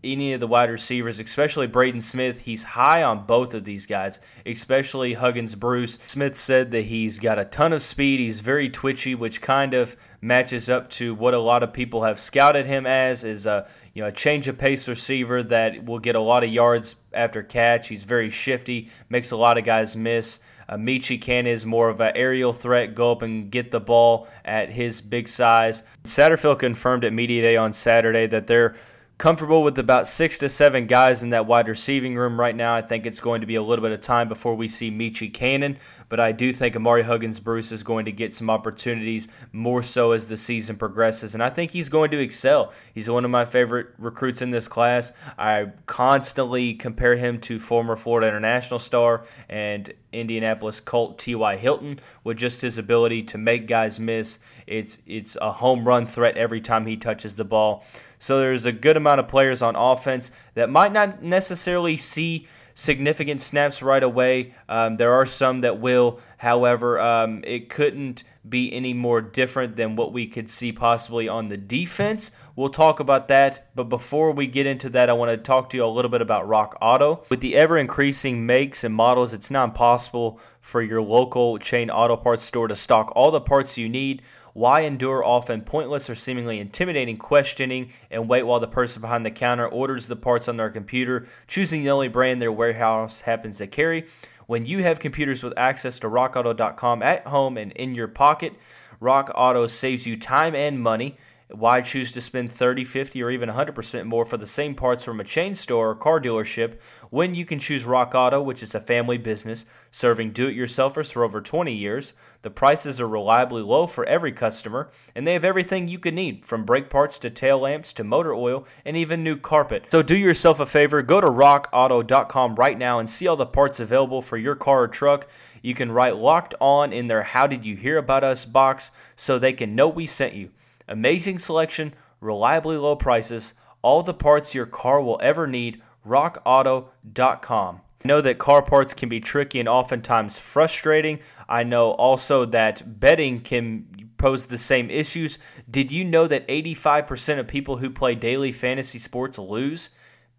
any 0.04 0.34
of 0.34 0.40
the 0.40 0.48
wide 0.48 0.70
receivers, 0.70 1.20
especially 1.20 1.68
Braden 1.68 2.02
Smith, 2.02 2.42
he's 2.42 2.64
high 2.64 3.04
on 3.04 3.26
both 3.26 3.54
of 3.54 3.66
these 3.66 3.86
guys, 3.86 4.20
especially 4.46 5.14
Huggins 5.14 5.56
Bruce. 5.56 5.98
Smith 6.08 6.38
said 6.38 6.72
that 6.72 6.84
he's 6.84 7.20
got 7.20 7.40
a 7.40 7.46
ton 7.46 7.74
of 7.74 7.84
speed. 7.84 8.20
He's 8.20 8.40
very 8.40 8.70
twitchy, 8.70 9.16
which 9.16 9.42
kind 9.42 9.74
of 9.74 9.96
matches 10.22 10.70
up 10.70 10.90
to 10.92 11.14
what 11.16 11.34
a 11.34 11.40
lot 11.40 11.64
of 11.64 11.74
people 11.74 12.04
have 12.04 12.20
scouted 12.20 12.66
him 12.66 12.86
as 12.86 13.24
is 13.24 13.46
a 13.46 13.66
you 13.94 14.02
know 14.02 14.10
a 14.10 14.12
change 14.12 14.50
of 14.50 14.58
pace 14.58 14.86
receiver 14.86 15.42
that 15.44 15.86
will 15.86 16.00
get 16.00 16.16
a 16.16 16.20
lot 16.20 16.44
of 16.44 16.50
yards 16.50 16.96
after 17.14 17.44
catch. 17.44 17.88
He's 17.88 18.04
very 18.04 18.30
shifty, 18.30 18.90
makes 19.10 19.32
a 19.32 19.38
lot 19.38 19.58
of 19.58 19.64
guys 19.64 19.96
miss. 19.96 20.40
Uh, 20.70 20.76
Meechie 20.76 21.20
Can 21.20 21.48
is 21.48 21.66
more 21.66 21.90
of 21.90 22.00
an 22.00 22.12
aerial 22.16 22.54
threat, 22.54 22.94
go 22.94 23.12
up 23.12 23.24
and 23.24 23.50
get 23.50 23.72
the 23.72 23.80
ball 23.80 24.28
at 24.46 24.70
his 24.70 25.02
big 25.02 25.28
size. 25.28 25.82
Satterfield 26.04 26.60
confirmed 26.60 27.04
at 27.04 27.12
Media 27.12 27.42
Day 27.42 27.58
on 27.58 27.74
Saturday 27.74 28.28
that 28.28 28.46
they're 28.46 28.76
comfortable 29.20 29.64
with 29.64 29.78
about 29.78 30.08
six 30.08 30.38
to 30.38 30.48
seven 30.48 30.88
guys 30.88 31.24
in 31.24 31.32
that 31.32 31.46
wide 31.46 31.68
receiving 31.68 32.16
room 32.16 32.40
right 32.40 32.56
now. 32.56 32.74
I 32.74 32.82
think 32.82 33.06
it's 33.06 33.20
going 33.20 33.42
to 33.42 33.48
be 33.48 33.56
a 33.56 33.62
little 33.62 33.84
bit 33.84 33.92
of 33.92 34.00
time 34.00 34.30
before 34.30 34.56
we 34.56 34.70
see 34.70 34.90
Meechie 34.90 35.34
Cannon, 35.34 35.78
but 36.08 36.22
I 36.22 36.32
do 36.32 36.54
think 36.54 36.74
Ahmari 36.74 37.04
Huggins 37.04 37.38
Bruce 37.42 37.74
is 37.74 37.84
going 37.84 38.06
to 38.06 38.14
get 38.14 38.34
some 38.34 38.50
opportunities 38.50 39.28
more 39.52 39.84
so 39.84 40.14
as 40.14 40.30
the 40.30 40.38
season 40.38 40.78
progresses, 40.78 41.34
and 41.34 41.44
I 41.44 41.50
think 41.50 41.72
he's 41.72 41.90
going 41.90 42.12
to 42.12 42.20
excel. 42.20 42.72
He's 42.94 43.10
one 43.10 43.26
of 43.26 43.32
my 43.32 43.44
favorite 43.44 43.88
recruits 43.98 44.42
in 44.42 44.52
this 44.52 44.70
class. 44.70 45.12
I 45.38 45.74
constantly 45.86 46.74
compare 46.74 47.18
him 47.18 47.42
to 47.42 47.60
former 47.60 47.98
Florida 47.98 48.30
International 48.30 48.80
star 48.80 49.26
and 49.50 49.94
Indianapolis 50.14 50.80
Colt 50.80 51.20
T.Y. 51.20 51.58
Hilton 51.58 52.00
with 52.24 52.38
just 52.38 52.62
his 52.62 52.78
ability 52.78 53.24
to 53.24 53.38
make 53.38 53.68
guys 53.68 54.00
miss. 54.00 54.40
It's 54.66 55.00
it's 55.06 55.36
a 55.42 55.52
home 55.52 55.86
run 55.86 56.06
threat 56.06 56.38
every 56.38 56.62
time 56.62 56.86
he 56.86 56.96
touches 56.96 57.36
the 57.36 57.44
ball. 57.44 57.84
So 58.20 58.40
there's 58.40 58.66
a 58.66 58.72
good 58.72 58.98
amount 58.98 59.22
of 59.22 59.28
players 59.28 59.62
on 59.62 59.76
offense 59.76 60.32
that 60.54 60.70
might 60.70 60.92
not 60.92 61.24
necessarily 61.24 61.98
see 61.98 62.48
significant 62.80 63.42
snaps 63.42 63.82
right 63.82 64.04
away. 64.04 64.54
Um, 64.70 64.96
there 64.96 65.14
are 65.14 65.26
some 65.26 65.62
that 65.62 65.80
will. 65.80 66.20
However, 66.38 67.00
um, 67.00 67.44
it 67.46 67.70
couldn't 67.70 68.24
be 68.48 68.72
any 68.72 68.94
more 68.94 69.22
different 69.22 69.76
than 69.76 69.96
what 69.98 70.14
we 70.14 70.26
could 70.26 70.50
see 70.50 70.72
possibly 70.72 71.28
on 71.28 71.50
the 71.50 71.58
defense. 71.58 72.32
We'll 72.56 72.70
talk 72.70 73.00
about 73.02 73.28
that. 73.28 73.70
But 73.76 73.86
before 73.86 74.32
we 74.32 74.48
get 74.48 74.66
into 74.66 74.90
that, 74.92 75.10
I 75.10 75.14
want 75.14 75.32
to 75.32 75.38
talk 75.38 75.70
to 75.72 75.78
you 75.78 75.84
a 75.84 75.88
little 75.88 76.10
bit 76.10 76.22
about 76.22 76.48
Rock 76.48 76.78
Auto. 76.82 77.26
With 77.30 77.42
the 77.42 77.56
ever 77.56 77.78
increasing 77.78 78.46
makes 78.46 78.84
and 78.84 78.96
models, 78.96 79.34
it's 79.34 79.52
not 79.52 79.70
impossible 79.70 80.40
for 80.62 80.82
your 80.82 81.02
local 81.02 81.58
chain 81.58 81.90
auto 81.90 82.16
parts 82.16 82.44
store 82.44 82.68
to 82.70 82.76
stock 82.76 83.12
all 83.16 83.32
the 83.32 83.42
parts 83.42 83.78
you 83.78 83.90
need 83.90 84.22
why 84.60 84.82
endure 84.82 85.24
often 85.24 85.62
pointless 85.62 86.10
or 86.10 86.16
seemingly 86.16 86.60
intimidating 86.60 87.16
questioning 87.16 87.90
and 88.12 88.28
wait 88.28 88.44
while 88.44 88.60
the 88.60 88.68
person 88.68 89.00
behind 89.00 89.26
the 89.26 89.32
counter 89.32 89.66
orders 89.66 90.08
the 90.08 90.18
parts 90.18 90.50
on 90.50 90.58
their 90.58 90.70
computer, 90.70 91.26
choosing 91.48 91.82
the 91.82 91.90
only 91.90 92.10
brand 92.10 92.42
their 92.42 92.52
warehouse 92.52 93.22
happens 93.22 93.60
to 93.60 93.68
carry? 93.68 94.06
When 94.48 94.66
you 94.66 94.84
have 94.84 95.00
computers 95.00 95.44
with 95.44 95.54
access 95.56 95.98
to 96.00 96.10
rockauto.com 96.10 97.02
at 97.02 97.26
home 97.26 97.58
and 97.58 97.72
in 97.72 97.96
your 97.96 98.10
pocket, 98.10 98.52
Rock 99.00 99.32
Auto 99.34 99.66
saves 99.68 100.06
you 100.06 100.18
time 100.18 100.54
and 100.54 100.78
money 100.78 101.16
Why 101.52 101.82
choose 101.82 102.12
to 102.12 102.22
spend 102.22 102.52
30, 102.52 102.86
50, 102.86 103.24
or 103.24 103.32
even 103.32 103.50
100% 103.50 104.06
more 104.06 104.24
for 104.24 104.38
the 104.38 104.46
same 104.46 104.76
parts 104.76 105.04
from 105.04 105.20
a 105.20 105.24
chain 105.24 105.56
store 105.56 105.90
or 105.90 105.96
car 105.96 106.22
dealership 106.22 106.80
when 107.10 107.34
you 107.34 107.44
can 107.44 107.58
choose 107.58 107.86
Rock 107.86 108.14
Auto, 108.14 108.40
which 108.40 108.62
is 108.62 108.76
a 108.76 108.80
family 108.80 109.18
business 109.18 109.66
serving 109.90 110.30
do 110.30 110.48
it 110.48 110.56
yourselfers 110.56 111.12
for 111.12 111.24
over 111.24 111.42
20 111.42 111.74
years? 111.74 112.14
The 112.44 112.52
prices 112.52 113.02
are 113.02 113.08
reliably 113.08 113.64
low 113.64 113.88
for 113.88 114.06
every 114.06 114.32
customer, 114.32 114.92
and 115.16 115.26
they 115.26 115.34
have 115.34 115.44
everything 115.44 115.88
you 115.88 115.98
could 115.98 116.14
need 116.14 116.46
from 116.46 116.66
brake 116.66 116.88
parts 116.88 117.18
to 117.18 117.32
tail 117.32 117.58
lamps 117.58 117.94
to 117.94 118.04
motor 118.04 118.36
oil 118.36 118.68
and 118.86 118.96
even 118.96 119.24
new 119.24 119.36
carpet. 119.36 119.88
So 119.92 120.04
do 120.04 120.16
yourself 120.16 120.60
a 120.60 120.68
favor, 120.68 121.02
go 121.02 121.20
to 121.20 121.28
rockauto.com 121.28 122.56
right 122.58 122.78
now 122.78 123.00
and 123.00 123.10
see 123.10 123.26
all 123.26 123.36
the 123.36 123.48
parts 123.48 123.80
available 123.80 124.22
for 124.22 124.38
your 124.38 124.56
car 124.56 124.84
or 124.84 124.88
truck. 124.88 125.28
You 125.64 125.74
can 125.74 125.92
write 125.92 126.16
locked 126.16 126.54
on 126.62 126.94
in 126.94 127.08
their 127.08 127.24
How 127.24 127.48
Did 127.48 127.66
You 127.66 127.76
Hear 127.76 127.98
About 127.98 128.24
Us 128.24 128.46
box 128.46 128.92
so 129.16 129.40
they 129.40 129.54
can 129.54 129.74
know 129.74 129.90
we 129.90 130.06
sent 130.06 130.36
you. 130.36 130.52
Amazing 130.90 131.40
selection, 131.40 131.94
reliably 132.20 132.76
low 132.76 132.96
prices, 132.96 133.54
all 133.82 134.04
the 134.04 134.14
parts 134.14 134.54
your 134.54 134.66
car 134.66 135.02
will 135.02 135.20
ever 135.22 135.48
need. 135.48 135.82
RockAuto.com. 136.06 137.82
I 138.04 138.08
know 138.08 138.22
that 138.22 138.40
car 138.40 138.62
parts 138.62 138.94
can 138.94 139.10
be 139.10 139.20
tricky 139.20 139.60
and 139.60 139.70
oftentimes 139.70 140.40
frustrating. 140.40 141.20
I 141.48 141.64
know 141.64 141.92
also 141.92 142.46
that 142.46 143.00
betting 143.00 143.42
can 143.42 144.10
pose 144.18 144.46
the 144.46 144.58
same 144.58 144.90
issues. 144.90 145.38
Did 145.70 145.92
you 145.92 146.06
know 146.06 146.28
that 146.28 146.48
85% 146.48 147.40
of 147.40 147.48
people 147.48 147.78
who 147.78 147.90
play 147.90 148.16
daily 148.16 148.52
fantasy 148.52 149.00
sports 149.00 149.38
lose? 149.38 149.90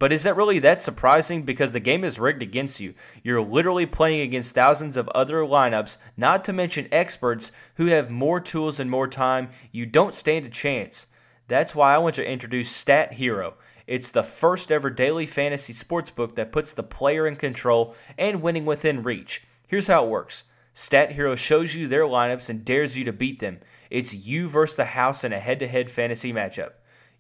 But 0.00 0.14
is 0.14 0.23
that 0.23 0.35
really 0.35 0.59
that 0.61 0.83
surprising? 0.83 1.42
Because 1.42 1.73
the 1.73 1.78
game 1.78 2.04
is 2.04 2.19
rigged 2.19 2.42
against 2.42 2.80
you. 2.80 2.95
You're 3.23 3.42
literally 3.42 3.85
playing 3.85 4.23
against 4.23 4.54
thousands 4.54 4.97
of 4.97 5.09
other 5.11 5.42
lineups, 5.42 5.99
not 6.16 6.42
to 6.47 6.54
mention 6.54 6.88
experts 6.90 7.52
who 7.75 7.87
have 7.87 8.11
more 8.11 8.40
tools 8.40 8.80
and 8.80 8.90
more 8.90 9.07
time. 9.07 9.50
You 9.71 9.85
don't 9.85 10.14
stand 10.14 10.47
a 10.47 10.49
chance. 10.49 11.07
That's 11.49 11.75
why 11.75 11.95
I 11.95 11.99
want 11.99 12.14
to 12.14 12.26
introduce 12.26 12.71
Stat 12.71 13.12
Hero. 13.12 13.54
It's 13.87 14.11
the 14.11 14.23
first 14.23 14.73
ever 14.73 14.88
daily 14.88 15.26
fantasy 15.26 15.75
sports 15.75 16.11
book 16.11 16.35
that 16.37 16.50
puts 16.50 16.73
the 16.73 16.83
player 16.83 17.26
in 17.26 17.37
control 17.37 17.95
and 18.16 18.40
winning 18.40 18.64
within 18.64 19.02
reach. 19.02 19.42
Here's 19.66 19.88
how 19.88 20.04
it 20.07 20.11
works 20.11 20.45
Stat 20.73 21.12
Hero 21.12 21.37
shows 21.37 21.75
you 21.75 21.87
their 21.87 22.04
lineups 22.04 22.49
and 22.49 22.64
dares 22.64 22.97
you 22.97 23.04
to 23.04 23.12
beat 23.12 23.40
them. 23.40 23.61
It's 23.90 24.14
you 24.14 24.49
versus 24.49 24.76
the 24.76 24.85
house 24.87 25.25
in 25.25 25.35
a 25.35 25.38
head 25.38 25.59
to 25.59 25.69
head 25.69 25.90
fantasy 25.90 26.33
matchup. 26.33 26.71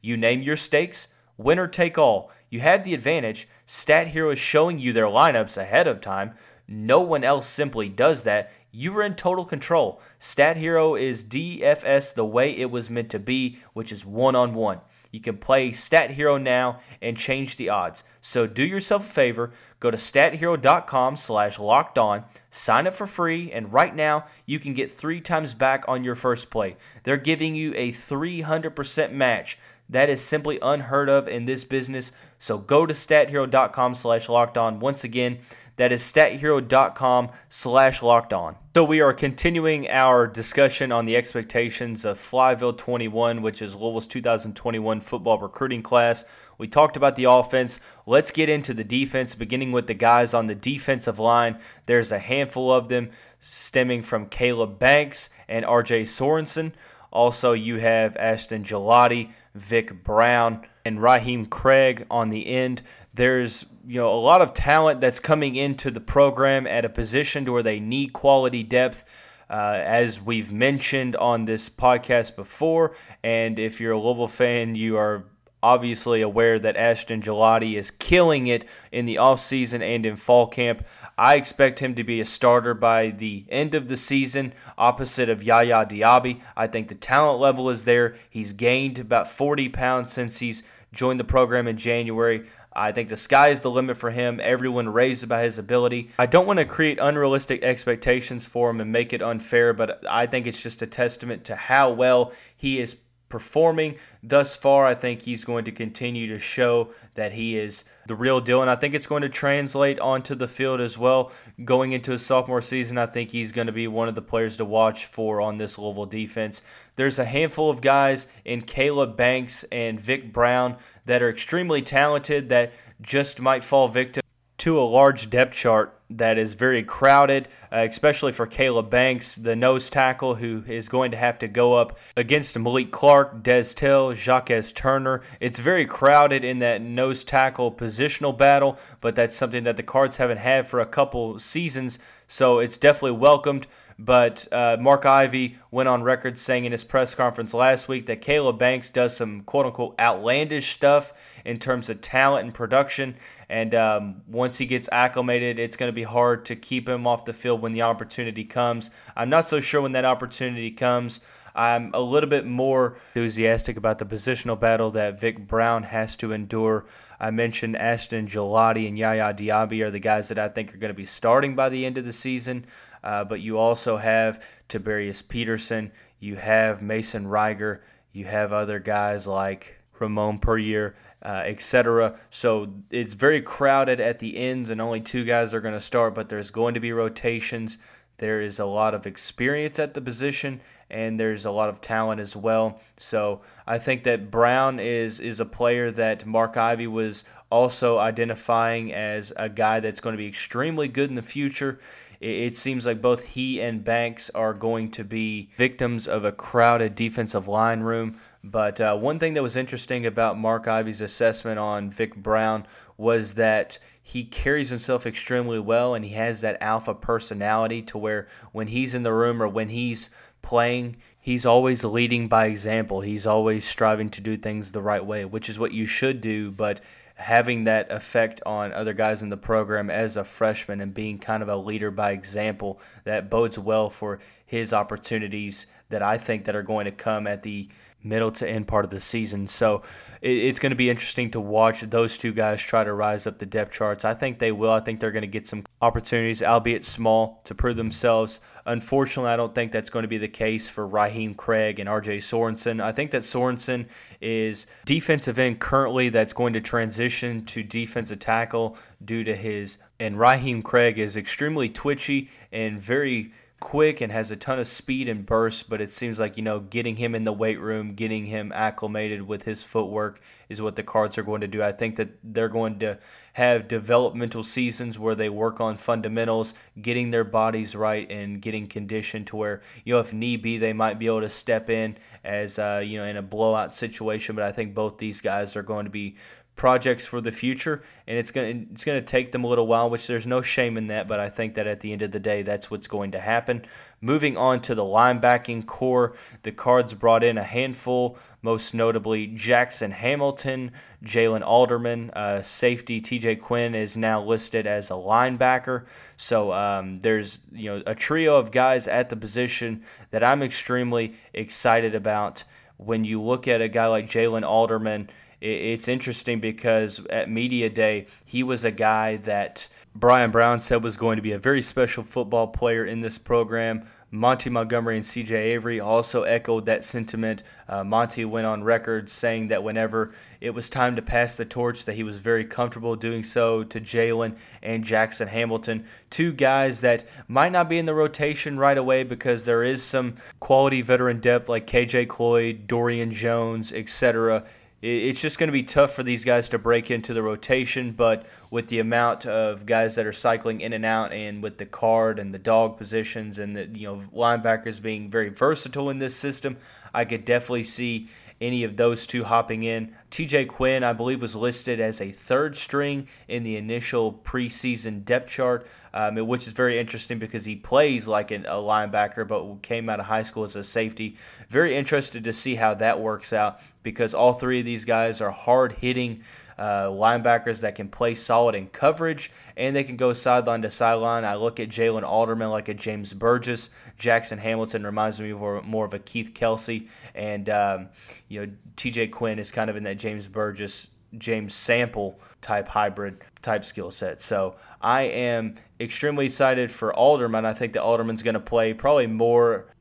You 0.00 0.16
name 0.16 0.40
your 0.40 0.56
stakes, 0.56 1.08
winner 1.36 1.66
take 1.68 1.98
all. 1.98 2.30
You 2.50 2.60
had 2.60 2.84
the 2.84 2.94
advantage. 2.94 3.48
Stat 3.64 4.08
Hero 4.08 4.30
is 4.30 4.38
showing 4.38 4.78
you 4.78 4.92
their 4.92 5.06
lineups 5.06 5.56
ahead 5.56 5.86
of 5.86 6.00
time. 6.00 6.32
No 6.66 7.00
one 7.00 7.24
else 7.24 7.48
simply 7.48 7.88
does 7.88 8.22
that. 8.24 8.52
You 8.72 8.96
are 8.98 9.02
in 9.02 9.14
total 9.14 9.44
control. 9.44 10.00
Stat 10.18 10.56
Hero 10.56 10.94
is 10.94 11.24
DFS 11.24 12.14
the 12.14 12.24
way 12.24 12.56
it 12.56 12.70
was 12.70 12.90
meant 12.90 13.10
to 13.10 13.18
be, 13.18 13.58
which 13.72 13.90
is 13.90 14.04
one 14.04 14.36
on 14.36 14.54
one. 14.54 14.80
You 15.12 15.20
can 15.20 15.38
play 15.38 15.72
Stat 15.72 16.10
Hero 16.10 16.38
now 16.38 16.78
and 17.02 17.16
change 17.16 17.56
the 17.56 17.70
odds. 17.70 18.04
So 18.20 18.46
do 18.46 18.62
yourself 18.62 19.08
a 19.08 19.12
favor, 19.12 19.50
go 19.80 19.90
to 19.90 19.96
stathero.com 19.96 21.16
slash 21.16 21.58
locked 21.58 21.98
on, 21.98 22.24
sign 22.50 22.86
up 22.86 22.94
for 22.94 23.08
free, 23.08 23.50
and 23.50 23.72
right 23.72 23.94
now 23.94 24.26
you 24.46 24.60
can 24.60 24.72
get 24.72 24.90
three 24.92 25.20
times 25.20 25.52
back 25.54 25.84
on 25.88 26.04
your 26.04 26.14
first 26.14 26.50
play. 26.50 26.76
They're 27.02 27.16
giving 27.16 27.56
you 27.56 27.72
a 27.74 27.90
300% 27.90 29.10
match. 29.12 29.58
That 29.88 30.08
is 30.08 30.20
simply 30.20 30.60
unheard 30.62 31.08
of 31.08 31.26
in 31.26 31.46
this 31.46 31.64
business. 31.64 32.12
So 32.40 32.58
go 32.58 32.86
to 32.86 32.94
stathero.com 32.94 33.94
slash 33.94 34.28
locked 34.28 34.58
on. 34.58 34.80
Once 34.80 35.04
again, 35.04 35.38
that 35.76 35.92
is 35.92 36.02
stathero.com 36.02 37.30
slash 37.48 38.02
locked 38.02 38.32
on. 38.32 38.56
So 38.74 38.84
we 38.84 39.00
are 39.00 39.12
continuing 39.12 39.88
our 39.88 40.26
discussion 40.26 40.90
on 40.90 41.04
the 41.04 41.16
expectations 41.16 42.04
of 42.04 42.18
Flyville 42.18 42.76
21, 42.76 43.42
which 43.42 43.62
is 43.62 43.74
Louisville's 43.74 44.06
2021 44.06 45.00
football 45.00 45.38
recruiting 45.38 45.82
class. 45.82 46.24
We 46.58 46.68
talked 46.68 46.96
about 46.96 47.16
the 47.16 47.24
offense. 47.24 47.80
Let's 48.06 48.30
get 48.30 48.48
into 48.48 48.74
the 48.74 48.84
defense, 48.84 49.34
beginning 49.34 49.72
with 49.72 49.86
the 49.86 49.94
guys 49.94 50.34
on 50.34 50.46
the 50.46 50.54
defensive 50.54 51.18
line. 51.18 51.58
There's 51.86 52.12
a 52.12 52.18
handful 52.18 52.72
of 52.72 52.88
them 52.88 53.10
stemming 53.40 54.02
from 54.02 54.26
Caleb 54.26 54.78
Banks 54.78 55.30
and 55.48 55.64
RJ 55.64 56.02
Sorensen. 56.02 56.72
Also, 57.10 57.52
you 57.54 57.76
have 57.78 58.16
Ashton 58.16 58.62
Gillotte, 58.62 59.30
Vic 59.54 60.04
Brown, 60.04 60.66
and 60.84 61.02
Raheem 61.02 61.46
Craig 61.46 62.06
on 62.10 62.30
the 62.30 62.46
end. 62.46 62.82
There's 63.14 63.66
you 63.86 64.00
know 64.00 64.12
a 64.12 64.20
lot 64.20 64.42
of 64.42 64.54
talent 64.54 65.00
that's 65.00 65.20
coming 65.20 65.56
into 65.56 65.90
the 65.90 66.00
program 66.00 66.66
at 66.66 66.84
a 66.84 66.88
position 66.88 67.50
where 67.50 67.62
they 67.62 67.80
need 67.80 68.12
quality 68.12 68.62
depth. 68.62 69.04
Uh, 69.48 69.82
as 69.84 70.22
we've 70.22 70.52
mentioned 70.52 71.16
on 71.16 71.44
this 71.44 71.68
podcast 71.68 72.36
before, 72.36 72.94
and 73.24 73.58
if 73.58 73.80
you're 73.80 73.90
a 73.90 73.98
Louisville 73.98 74.28
fan, 74.28 74.76
you 74.76 74.96
are 74.96 75.24
obviously 75.62 76.22
aware 76.22 76.58
that 76.58 76.76
Ashton 76.76 77.20
Gillotte 77.20 77.74
is 77.74 77.90
killing 77.90 78.46
it 78.46 78.64
in 78.92 79.04
the 79.04 79.16
offseason 79.16 79.82
and 79.82 80.06
in 80.06 80.16
fall 80.16 80.46
camp. 80.46 80.86
I 81.20 81.34
expect 81.34 81.80
him 81.80 81.96
to 81.96 82.02
be 82.02 82.22
a 82.22 82.24
starter 82.24 82.72
by 82.72 83.10
the 83.10 83.44
end 83.50 83.74
of 83.74 83.88
the 83.88 83.98
season, 83.98 84.54
opposite 84.78 85.28
of 85.28 85.42
Yaya 85.42 85.84
Diaby. 85.84 86.40
I 86.56 86.66
think 86.66 86.88
the 86.88 86.94
talent 86.94 87.40
level 87.40 87.68
is 87.68 87.84
there. 87.84 88.14
He's 88.30 88.54
gained 88.54 88.98
about 88.98 89.28
40 89.28 89.68
pounds 89.68 90.14
since 90.14 90.38
he's 90.38 90.62
joined 90.94 91.20
the 91.20 91.24
program 91.24 91.68
in 91.68 91.76
January. 91.76 92.46
I 92.72 92.92
think 92.92 93.10
the 93.10 93.18
sky 93.18 93.48
is 93.48 93.60
the 93.60 93.70
limit 93.70 93.98
for 93.98 94.10
him. 94.10 94.40
Everyone 94.42 94.88
raised 94.88 95.22
about 95.22 95.44
his 95.44 95.58
ability. 95.58 96.08
I 96.18 96.24
don't 96.24 96.46
want 96.46 96.58
to 96.58 96.64
create 96.64 96.98
unrealistic 96.98 97.62
expectations 97.62 98.46
for 98.46 98.70
him 98.70 98.80
and 98.80 98.90
make 98.90 99.12
it 99.12 99.20
unfair, 99.20 99.74
but 99.74 100.02
I 100.08 100.24
think 100.24 100.46
it's 100.46 100.62
just 100.62 100.80
a 100.80 100.86
testament 100.86 101.44
to 101.44 101.54
how 101.54 101.90
well 101.90 102.32
he 102.56 102.78
is 102.78 102.96
performing 103.30 103.94
thus 104.22 104.54
far. 104.54 104.84
I 104.84 104.94
think 104.94 105.22
he's 105.22 105.44
going 105.44 105.64
to 105.64 105.72
continue 105.72 106.26
to 106.26 106.38
show 106.38 106.90
that 107.14 107.32
he 107.32 107.56
is 107.56 107.84
the 108.06 108.14
real 108.14 108.40
deal, 108.40 108.60
and 108.60 108.70
I 108.70 108.76
think 108.76 108.92
it's 108.92 109.06
going 109.06 109.22
to 109.22 109.28
translate 109.30 109.98
onto 110.00 110.34
the 110.34 110.48
field 110.48 110.80
as 110.80 110.98
well. 110.98 111.32
Going 111.64 111.92
into 111.92 112.10
his 112.10 112.26
sophomore 112.26 112.60
season, 112.60 112.98
I 112.98 113.06
think 113.06 113.30
he's 113.30 113.52
going 113.52 113.68
to 113.68 113.72
be 113.72 113.88
one 113.88 114.08
of 114.08 114.14
the 114.14 114.20
players 114.20 114.58
to 114.58 114.64
watch 114.66 115.06
for 115.06 115.40
on 115.40 115.56
this 115.56 115.78
Louisville 115.78 116.06
defense. 116.06 116.60
There's 116.96 117.18
a 117.18 117.24
handful 117.24 117.70
of 117.70 117.80
guys 117.80 118.26
in 118.44 118.60
Caleb 118.60 119.16
Banks 119.16 119.64
and 119.72 119.98
Vic 119.98 120.32
Brown 120.32 120.76
that 121.06 121.22
are 121.22 121.30
extremely 121.30 121.80
talented 121.80 122.50
that 122.50 122.72
just 123.00 123.40
might 123.40 123.64
fall 123.64 123.88
victim 123.88 124.22
to 124.58 124.78
a 124.78 124.82
large 124.82 125.30
depth 125.30 125.54
chart 125.54 125.99
that 126.10 126.38
is 126.38 126.54
very 126.54 126.82
crowded, 126.82 127.48
uh, 127.72 127.86
especially 127.88 128.32
for 128.32 128.46
Caleb 128.46 128.90
Banks, 128.90 129.36
the 129.36 129.54
nose 129.54 129.88
tackle, 129.88 130.34
who 130.34 130.64
is 130.66 130.88
going 130.88 131.12
to 131.12 131.16
have 131.16 131.38
to 131.38 131.48
go 131.48 131.74
up 131.74 131.98
against 132.16 132.58
Malik 132.58 132.90
Clark, 132.90 133.42
Des 133.42 133.64
Till, 133.74 134.14
Jacques 134.14 134.50
Turner. 134.74 135.22
It's 135.38 135.58
very 135.58 135.86
crowded 135.86 136.44
in 136.44 136.58
that 136.58 136.82
nose 136.82 137.22
tackle 137.22 137.70
positional 137.70 138.36
battle, 138.36 138.78
but 139.00 139.14
that's 139.14 139.36
something 139.36 139.62
that 139.64 139.76
the 139.76 139.82
Cards 139.82 140.16
haven't 140.16 140.38
had 140.38 140.66
for 140.66 140.80
a 140.80 140.86
couple 140.86 141.38
seasons, 141.38 141.98
so 142.30 142.60
it's 142.60 142.78
definitely 142.78 143.18
welcomed. 143.18 143.66
But 143.98 144.46
uh, 144.50 144.78
Mark 144.80 145.04
Ivey 145.04 145.58
went 145.70 145.88
on 145.88 146.02
record 146.02 146.38
saying 146.38 146.64
in 146.64 146.72
his 146.72 146.84
press 146.84 147.14
conference 147.14 147.52
last 147.52 147.86
week 147.86 148.06
that 148.06 148.22
Caleb 148.22 148.58
Banks 148.58 148.88
does 148.88 149.14
some 149.14 149.42
quote 149.42 149.66
unquote 149.66 150.00
outlandish 150.00 150.72
stuff 150.72 151.12
in 151.44 151.58
terms 151.58 151.90
of 151.90 152.00
talent 152.00 152.44
and 152.46 152.54
production. 152.54 153.16
And 153.50 153.74
um, 153.74 154.22
once 154.26 154.56
he 154.56 154.64
gets 154.64 154.88
acclimated, 154.90 155.58
it's 155.58 155.76
going 155.76 155.90
to 155.90 155.94
be 155.94 156.04
hard 156.04 156.46
to 156.46 156.56
keep 156.56 156.88
him 156.88 157.06
off 157.06 157.26
the 157.26 157.34
field 157.34 157.60
when 157.60 157.72
the 157.72 157.82
opportunity 157.82 158.44
comes. 158.44 158.90
I'm 159.16 159.28
not 159.28 159.48
so 159.48 159.60
sure 159.60 159.82
when 159.82 159.92
that 159.92 160.06
opportunity 160.06 160.70
comes. 160.70 161.20
I'm 161.54 161.90
a 161.94 162.00
little 162.00 162.30
bit 162.30 162.46
more 162.46 162.96
enthusiastic 163.14 163.76
about 163.76 163.98
the 163.98 164.06
positional 164.06 164.58
battle 164.58 164.92
that 164.92 165.20
Vic 165.20 165.46
Brown 165.46 165.82
has 165.82 166.16
to 166.16 166.32
endure. 166.32 166.86
I 167.20 167.30
mentioned 167.30 167.76
Ashton 167.76 168.26
Gillotte 168.26 168.88
and 168.88 168.98
Yaya 168.98 169.34
Diaby 169.34 169.82
are 169.82 169.90
the 169.90 170.00
guys 170.00 170.28
that 170.28 170.38
I 170.38 170.48
think 170.48 170.74
are 170.74 170.78
going 170.78 170.90
to 170.90 170.94
be 170.94 171.04
starting 171.04 171.54
by 171.54 171.68
the 171.68 171.84
end 171.84 171.98
of 171.98 172.06
the 172.06 172.12
season. 172.12 172.64
Uh, 173.04 173.24
but 173.24 173.40
you 173.40 173.58
also 173.58 173.96
have 173.96 174.42
Tiberius 174.68 175.22
Peterson, 175.22 175.92
you 176.18 176.36
have 176.36 176.82
Mason 176.82 177.26
Reiger, 177.26 177.80
you 178.12 178.24
have 178.24 178.52
other 178.52 178.78
guys 178.78 179.26
like 179.26 179.78
Ramon 179.98 180.38
Puryear, 180.38 180.94
uh, 181.22 181.42
etc. 181.44 182.18
So 182.30 182.72
it's 182.90 183.14
very 183.14 183.42
crowded 183.42 184.00
at 184.00 184.18
the 184.18 184.36
ends, 184.38 184.70
and 184.70 184.80
only 184.80 185.00
two 185.00 185.24
guys 185.24 185.52
are 185.52 185.60
going 185.60 185.74
to 185.74 185.80
start, 185.80 186.14
but 186.14 186.28
there's 186.28 186.50
going 186.50 186.74
to 186.74 186.80
be 186.80 186.92
rotations. 186.92 187.78
There 188.16 188.40
is 188.40 188.58
a 188.58 188.66
lot 188.66 188.94
of 188.94 189.06
experience 189.06 189.78
at 189.78 189.94
the 189.94 190.00
position, 190.00 190.60
and 190.90 191.18
there's 191.18 191.44
a 191.44 191.50
lot 191.50 191.68
of 191.68 191.80
talent 191.80 192.20
as 192.20 192.34
well. 192.34 192.80
So 192.96 193.40
I 193.66 193.78
think 193.78 194.04
that 194.04 194.30
Brown 194.30 194.78
is 194.80 195.20
is 195.20 195.40
a 195.40 195.46
player 195.46 195.90
that 195.92 196.26
Mark 196.26 196.56
Ivey 196.56 196.86
was 196.86 197.24
also 197.50 197.98
identifying 197.98 198.92
as 198.92 199.32
a 199.36 199.48
guy 199.48 199.80
that's 199.80 200.00
going 200.00 200.14
to 200.14 200.18
be 200.18 200.28
extremely 200.28 200.88
good 200.88 201.10
in 201.10 201.16
the 201.16 201.22
future 201.22 201.80
it 202.20 202.54
seems 202.54 202.84
like 202.84 203.00
both 203.00 203.24
he 203.24 203.62
and 203.62 203.82
Banks 203.82 204.28
are 204.30 204.52
going 204.52 204.90
to 204.92 205.04
be 205.04 205.48
victims 205.56 206.06
of 206.06 206.22
a 206.22 206.32
crowded 206.32 206.94
defensive 206.94 207.48
line 207.48 207.80
room. 207.80 208.20
But 208.44 208.78
uh, 208.78 208.96
one 208.96 209.18
thing 209.18 209.34
that 209.34 209.42
was 209.42 209.56
interesting 209.56 210.04
about 210.04 210.38
Mark 210.38 210.68
Ivey's 210.68 211.00
assessment 211.00 211.58
on 211.58 211.90
Vic 211.90 212.14
Brown 212.14 212.66
was 212.98 213.34
that 213.34 213.78
he 214.02 214.24
carries 214.24 214.68
himself 214.68 215.06
extremely 215.06 215.58
well 215.58 215.94
and 215.94 216.04
he 216.04 216.12
has 216.12 216.42
that 216.42 216.62
alpha 216.62 216.94
personality 216.94 217.80
to 217.82 217.96
where 217.96 218.28
when 218.52 218.66
he's 218.66 218.94
in 218.94 219.02
the 219.02 219.12
room 219.12 219.42
or 219.42 219.48
when 219.48 219.70
he's 219.70 220.10
playing, 220.42 220.96
he's 221.20 221.46
always 221.46 221.84
leading 221.84 222.28
by 222.28 222.46
example. 222.46 223.00
He's 223.00 223.26
always 223.26 223.64
striving 223.64 224.10
to 224.10 224.20
do 224.20 224.36
things 224.36 224.72
the 224.72 224.82
right 224.82 225.04
way, 225.04 225.24
which 225.24 225.48
is 225.48 225.58
what 225.58 225.72
you 225.72 225.86
should 225.86 226.20
do. 226.20 226.50
But 226.50 226.80
having 227.20 227.64
that 227.64 227.90
effect 227.92 228.40
on 228.46 228.72
other 228.72 228.94
guys 228.94 229.22
in 229.22 229.28
the 229.28 229.36
program 229.36 229.90
as 229.90 230.16
a 230.16 230.24
freshman 230.24 230.80
and 230.80 230.94
being 230.94 231.18
kind 231.18 231.42
of 231.42 231.50
a 231.50 231.56
leader 231.56 231.90
by 231.90 232.12
example 232.12 232.80
that 233.04 233.28
bodes 233.28 233.58
well 233.58 233.90
for 233.90 234.18
his 234.46 234.72
opportunities 234.72 235.66
that 235.90 236.02
I 236.02 236.16
think 236.16 236.46
that 236.46 236.56
are 236.56 236.62
going 236.62 236.86
to 236.86 236.92
come 236.92 237.26
at 237.26 237.42
the 237.42 237.68
middle 238.02 238.30
to 238.30 238.48
end 238.48 238.66
part 238.66 238.84
of 238.84 238.90
the 238.90 239.00
season. 239.00 239.46
So 239.46 239.82
it's 240.22 240.58
going 240.58 240.70
to 240.70 240.76
be 240.76 240.90
interesting 240.90 241.30
to 241.30 241.40
watch 241.40 241.80
those 241.82 242.18
two 242.18 242.32
guys 242.32 242.60
try 242.60 242.84
to 242.84 242.92
rise 242.92 243.26
up 243.26 243.38
the 243.38 243.46
depth 243.46 243.72
charts. 243.72 244.04
I 244.04 244.14
think 244.14 244.38
they 244.38 244.52
will. 244.52 244.72
I 244.72 244.80
think 244.80 245.00
they're 245.00 245.10
going 245.10 245.22
to 245.22 245.26
get 245.26 245.46
some 245.46 245.64
opportunities, 245.80 246.42
albeit 246.42 246.84
small, 246.84 247.40
to 247.44 247.54
prove 247.54 247.76
themselves. 247.76 248.40
Unfortunately, 248.66 249.30
I 249.30 249.36
don't 249.36 249.54
think 249.54 249.72
that's 249.72 249.90
going 249.90 250.02
to 250.02 250.08
be 250.08 250.18
the 250.18 250.28
case 250.28 250.68
for 250.68 250.86
Raheem 250.86 251.34
Craig 251.34 251.78
and 251.78 251.88
RJ 251.88 252.16
Sorensen. 252.18 252.82
I 252.82 252.92
think 252.92 253.10
that 253.12 253.22
Sorensen 253.22 253.86
is 254.20 254.66
defensive 254.84 255.38
end 255.38 255.58
currently 255.58 256.10
that's 256.10 256.34
going 256.34 256.52
to 256.52 256.60
transition 256.60 257.44
to 257.46 257.62
defensive 257.62 258.18
tackle 258.18 258.76
due 259.04 259.24
to 259.24 259.34
his 259.34 259.78
and 260.00 260.18
Raheem 260.18 260.62
Craig 260.62 260.98
is 260.98 261.16
extremely 261.16 261.68
twitchy 261.68 262.30
and 262.52 262.80
very 262.80 263.32
quick 263.60 264.00
and 264.00 264.10
has 264.10 264.30
a 264.30 264.36
ton 264.36 264.58
of 264.58 264.66
speed 264.66 265.08
and 265.08 265.24
burst, 265.26 265.68
but 265.68 265.80
it 265.80 265.90
seems 265.90 266.18
like, 266.18 266.36
you 266.36 266.42
know, 266.42 266.60
getting 266.60 266.96
him 266.96 267.14
in 267.14 267.24
the 267.24 267.32
weight 267.32 267.60
room, 267.60 267.94
getting 267.94 268.24
him 268.24 268.50
acclimated 268.52 269.22
with 269.22 269.42
his 269.42 269.64
footwork 269.64 270.20
is 270.48 270.62
what 270.62 270.76
the 270.76 270.82
Cards 270.82 271.18
are 271.18 271.22
going 271.22 271.42
to 271.42 271.46
do. 271.46 271.62
I 271.62 271.70
think 271.70 271.96
that 271.96 272.08
they're 272.24 272.48
going 272.48 272.78
to 272.80 272.98
have 273.34 273.68
developmental 273.68 274.42
seasons 274.42 274.98
where 274.98 275.14
they 275.14 275.28
work 275.28 275.60
on 275.60 275.76
fundamentals, 275.76 276.54
getting 276.80 277.10
their 277.10 277.22
bodies 277.22 277.76
right 277.76 278.10
and 278.10 278.42
getting 278.42 278.66
conditioned 278.66 279.28
to 279.28 279.36
where, 279.36 279.62
you 279.84 279.94
know, 279.94 280.00
if 280.00 280.12
need 280.12 280.42
be, 280.42 280.58
they 280.58 280.72
might 280.72 280.98
be 280.98 281.06
able 281.06 281.20
to 281.20 281.28
step 281.28 281.70
in 281.70 281.96
as, 282.24 282.58
uh, 282.58 282.82
you 282.84 282.98
know, 282.98 283.04
in 283.04 283.18
a 283.18 283.22
blowout 283.22 283.72
situation. 283.74 284.34
But 284.34 284.44
I 284.44 284.52
think 284.52 284.74
both 284.74 284.98
these 284.98 285.20
guys 285.20 285.54
are 285.54 285.62
going 285.62 285.84
to 285.84 285.90
be 285.90 286.16
projects 286.56 287.06
for 287.06 287.22
the 287.22 287.32
future, 287.32 287.82
and 288.06 288.18
it's 288.18 288.30
going 288.30 288.66
to 288.66 288.72
it's 288.72 288.84
going 288.84 289.00
to 289.00 289.06
take 289.06 289.32
them 289.32 289.44
a 289.44 289.46
little 289.46 289.66
while, 289.66 289.88
which 289.88 290.06
there's 290.06 290.26
no 290.26 290.42
shame 290.42 290.76
in 290.76 290.88
that. 290.88 291.08
But 291.08 291.18
I 291.18 291.30
think 291.30 291.54
that 291.54 291.66
at 291.66 291.80
the 291.80 291.92
end 291.92 292.02
of 292.02 292.10
the 292.10 292.20
day, 292.20 292.42
that's 292.42 292.70
what's 292.70 292.86
going 292.86 293.12
to 293.12 293.20
happen. 293.20 293.64
Moving 294.02 294.36
on 294.36 294.60
to 294.62 294.74
the 294.74 294.82
linebacking 294.82 295.66
core, 295.66 296.14
the 296.42 296.52
Cards 296.52 296.94
brought 296.94 297.24
in 297.24 297.38
a 297.38 297.42
handful, 297.42 298.18
most 298.42 298.74
notably 298.74 299.26
Jackson 299.28 299.90
Hamilton, 299.90 300.72
Jalen 301.04 301.42
Alderman, 301.42 302.10
uh, 302.14 302.42
safety 302.42 303.00
T.J. 303.00 303.36
Quinn 303.36 303.74
is 303.74 303.96
now 303.96 304.22
listed 304.22 304.66
as 304.66 304.90
a 304.90 304.94
linebacker. 304.94 305.86
So 306.16 306.52
um, 306.52 307.00
there's 307.00 307.38
you 307.52 307.70
know 307.70 307.82
a 307.86 307.94
trio 307.94 308.36
of 308.36 308.50
guys 308.50 308.88
at 308.88 309.08
the 309.08 309.16
position 309.16 309.82
that 310.10 310.24
I'm 310.24 310.42
extremely 310.42 311.14
excited 311.32 311.94
about. 311.94 312.44
When 312.76 313.04
you 313.04 313.20
look 313.20 313.46
at 313.46 313.60
a 313.60 313.68
guy 313.68 313.86
like 313.86 314.08
Jalen 314.08 314.42
Alderman 314.42 315.10
it's 315.40 315.88
interesting 315.88 316.38
because 316.40 317.04
at 317.06 317.30
Media 317.30 317.70
Day, 317.70 318.06
he 318.26 318.42
was 318.42 318.64
a 318.64 318.70
guy 318.70 319.16
that 319.18 319.68
Brian 319.94 320.30
Brown 320.30 320.60
said 320.60 320.84
was 320.84 320.96
going 320.96 321.16
to 321.16 321.22
be 321.22 321.32
a 321.32 321.38
very 321.38 321.62
special 321.62 322.04
football 322.04 322.46
player 322.46 322.84
in 322.84 322.98
this 322.98 323.16
program. 323.16 323.86
Monty 324.12 324.50
Montgomery 324.50 324.96
and 324.96 325.04
CJ 325.04 325.30
Avery 325.30 325.78
also 325.78 326.24
echoed 326.24 326.66
that 326.66 326.84
sentiment. 326.84 327.44
Uh, 327.68 327.84
Monty 327.84 328.24
went 328.24 328.44
on 328.44 328.64
record 328.64 329.08
saying 329.08 329.48
that 329.48 329.62
whenever 329.62 330.12
it 330.40 330.50
was 330.50 330.68
time 330.68 330.96
to 330.96 331.02
pass 331.02 331.36
the 331.36 331.44
torch, 331.44 331.84
that 331.84 331.94
he 331.94 332.02
was 332.02 332.18
very 332.18 332.44
comfortable 332.44 332.96
doing 332.96 333.22
so 333.22 333.62
to 333.62 333.80
Jalen 333.80 334.36
and 334.62 334.82
Jackson 334.82 335.28
Hamilton, 335.28 335.86
two 336.10 336.32
guys 336.32 336.80
that 336.80 337.04
might 337.28 337.52
not 337.52 337.68
be 337.68 337.78
in 337.78 337.86
the 337.86 337.94
rotation 337.94 338.58
right 338.58 338.78
away 338.78 339.04
because 339.04 339.44
there 339.44 339.62
is 339.62 339.80
some 339.80 340.16
quality 340.40 340.82
veteran 340.82 341.20
depth 341.20 341.48
like 341.48 341.68
KJ 341.68 342.08
Cloyd, 342.08 342.66
Dorian 342.66 343.12
Jones, 343.12 343.72
etc 343.72 344.44
it's 344.82 345.20
just 345.20 345.38
going 345.38 345.48
to 345.48 345.52
be 345.52 345.62
tough 345.62 345.92
for 345.92 346.02
these 346.02 346.24
guys 346.24 346.48
to 346.50 346.58
break 346.58 346.90
into 346.90 347.12
the 347.12 347.22
rotation. 347.22 347.92
But 347.92 348.26
with 348.50 348.68
the 348.68 348.78
amount 348.78 349.26
of 349.26 349.66
guys 349.66 349.94
that 349.96 350.06
are 350.06 350.12
cycling 350.12 350.62
in 350.62 350.72
and 350.72 350.84
out, 350.86 351.12
and 351.12 351.42
with 351.42 351.58
the 351.58 351.66
card 351.66 352.18
and 352.18 352.32
the 352.32 352.38
dog 352.38 352.78
positions, 352.78 353.38
and 353.38 353.54
the 353.54 353.66
you 353.66 353.86
know 353.86 354.02
linebackers 354.14 354.80
being 354.80 355.10
very 355.10 355.28
versatile 355.28 355.90
in 355.90 355.98
this 355.98 356.16
system, 356.16 356.56
I 356.94 357.04
could 357.04 357.24
definitely 357.24 357.64
see 357.64 358.08
any 358.40 358.64
of 358.64 358.76
those 358.76 359.06
two 359.06 359.24
hopping 359.24 359.62
in. 359.62 359.94
TJ 360.10 360.48
Quinn, 360.48 360.82
I 360.82 360.92
believe, 360.92 361.20
was 361.20 361.36
listed 361.36 361.78
as 361.78 362.00
a 362.00 362.10
third 362.10 362.56
string 362.56 363.06
in 363.28 363.42
the 363.42 363.56
initial 363.56 364.12
preseason 364.24 365.04
depth 365.04 365.30
chart, 365.30 365.66
um, 365.92 366.16
which 366.26 366.46
is 366.46 366.52
very 366.52 366.78
interesting 366.78 367.18
because 367.18 367.44
he 367.44 367.56
plays 367.56 368.08
like 368.08 368.30
an, 368.30 368.46
a 368.46 368.54
linebacker 368.54 369.26
but 369.28 369.62
came 369.62 369.88
out 369.88 370.00
of 370.00 370.06
high 370.06 370.22
school 370.22 370.42
as 370.42 370.56
a 370.56 370.64
safety. 370.64 371.16
Very 371.48 371.76
interested 371.76 372.24
to 372.24 372.32
see 372.32 372.54
how 372.54 372.74
that 372.74 372.98
works 372.98 373.32
out 373.32 373.60
because 373.82 374.14
all 374.14 374.32
three 374.32 374.60
of 374.60 374.66
these 374.66 374.84
guys 374.84 375.20
are 375.20 375.30
hard 375.30 375.72
hitting 375.72 376.22
uh, 376.60 376.88
linebackers 376.88 377.62
that 377.62 377.74
can 377.74 377.88
play 377.88 378.14
solid 378.14 378.54
in 378.54 378.66
coverage 378.66 379.32
and 379.56 379.74
they 379.74 379.82
can 379.82 379.96
go 379.96 380.12
sideline 380.12 380.60
to 380.60 380.70
sideline. 380.70 381.24
I 381.24 381.34
look 381.34 381.58
at 381.58 381.70
Jalen 381.70 382.02
Alderman 382.02 382.50
like 382.50 382.68
a 382.68 382.74
James 382.74 383.14
Burgess. 383.14 383.70
Jackson 383.96 384.38
Hamilton 384.38 384.84
reminds 384.84 385.18
me 385.18 385.32
more, 385.32 385.62
more 385.62 385.86
of 385.86 385.94
a 385.94 385.98
Keith 385.98 386.34
Kelsey, 386.34 386.88
and 387.14 387.48
um, 387.48 387.88
you 388.28 388.44
know 388.44 388.52
T.J. 388.76 389.08
Quinn 389.08 389.38
is 389.38 389.50
kind 389.50 389.70
of 389.70 389.76
in 389.76 389.84
that 389.84 389.96
James 389.96 390.28
Burgess, 390.28 390.88
James 391.16 391.54
Sample 391.54 392.20
type 392.42 392.68
hybrid 392.68 393.22
type 393.40 393.64
skill 393.64 393.90
set. 393.90 394.20
So 394.20 394.56
I 394.82 395.02
am 395.02 395.54
extremely 395.80 396.26
excited 396.26 396.70
for 396.70 396.92
Alderman. 396.94 397.46
I 397.46 397.54
think 397.54 397.72
that 397.72 397.82
Alderman's 397.82 398.22
going 398.22 398.34
to 398.34 398.40
play 398.40 398.74
probably 398.74 399.06
more 399.06 399.74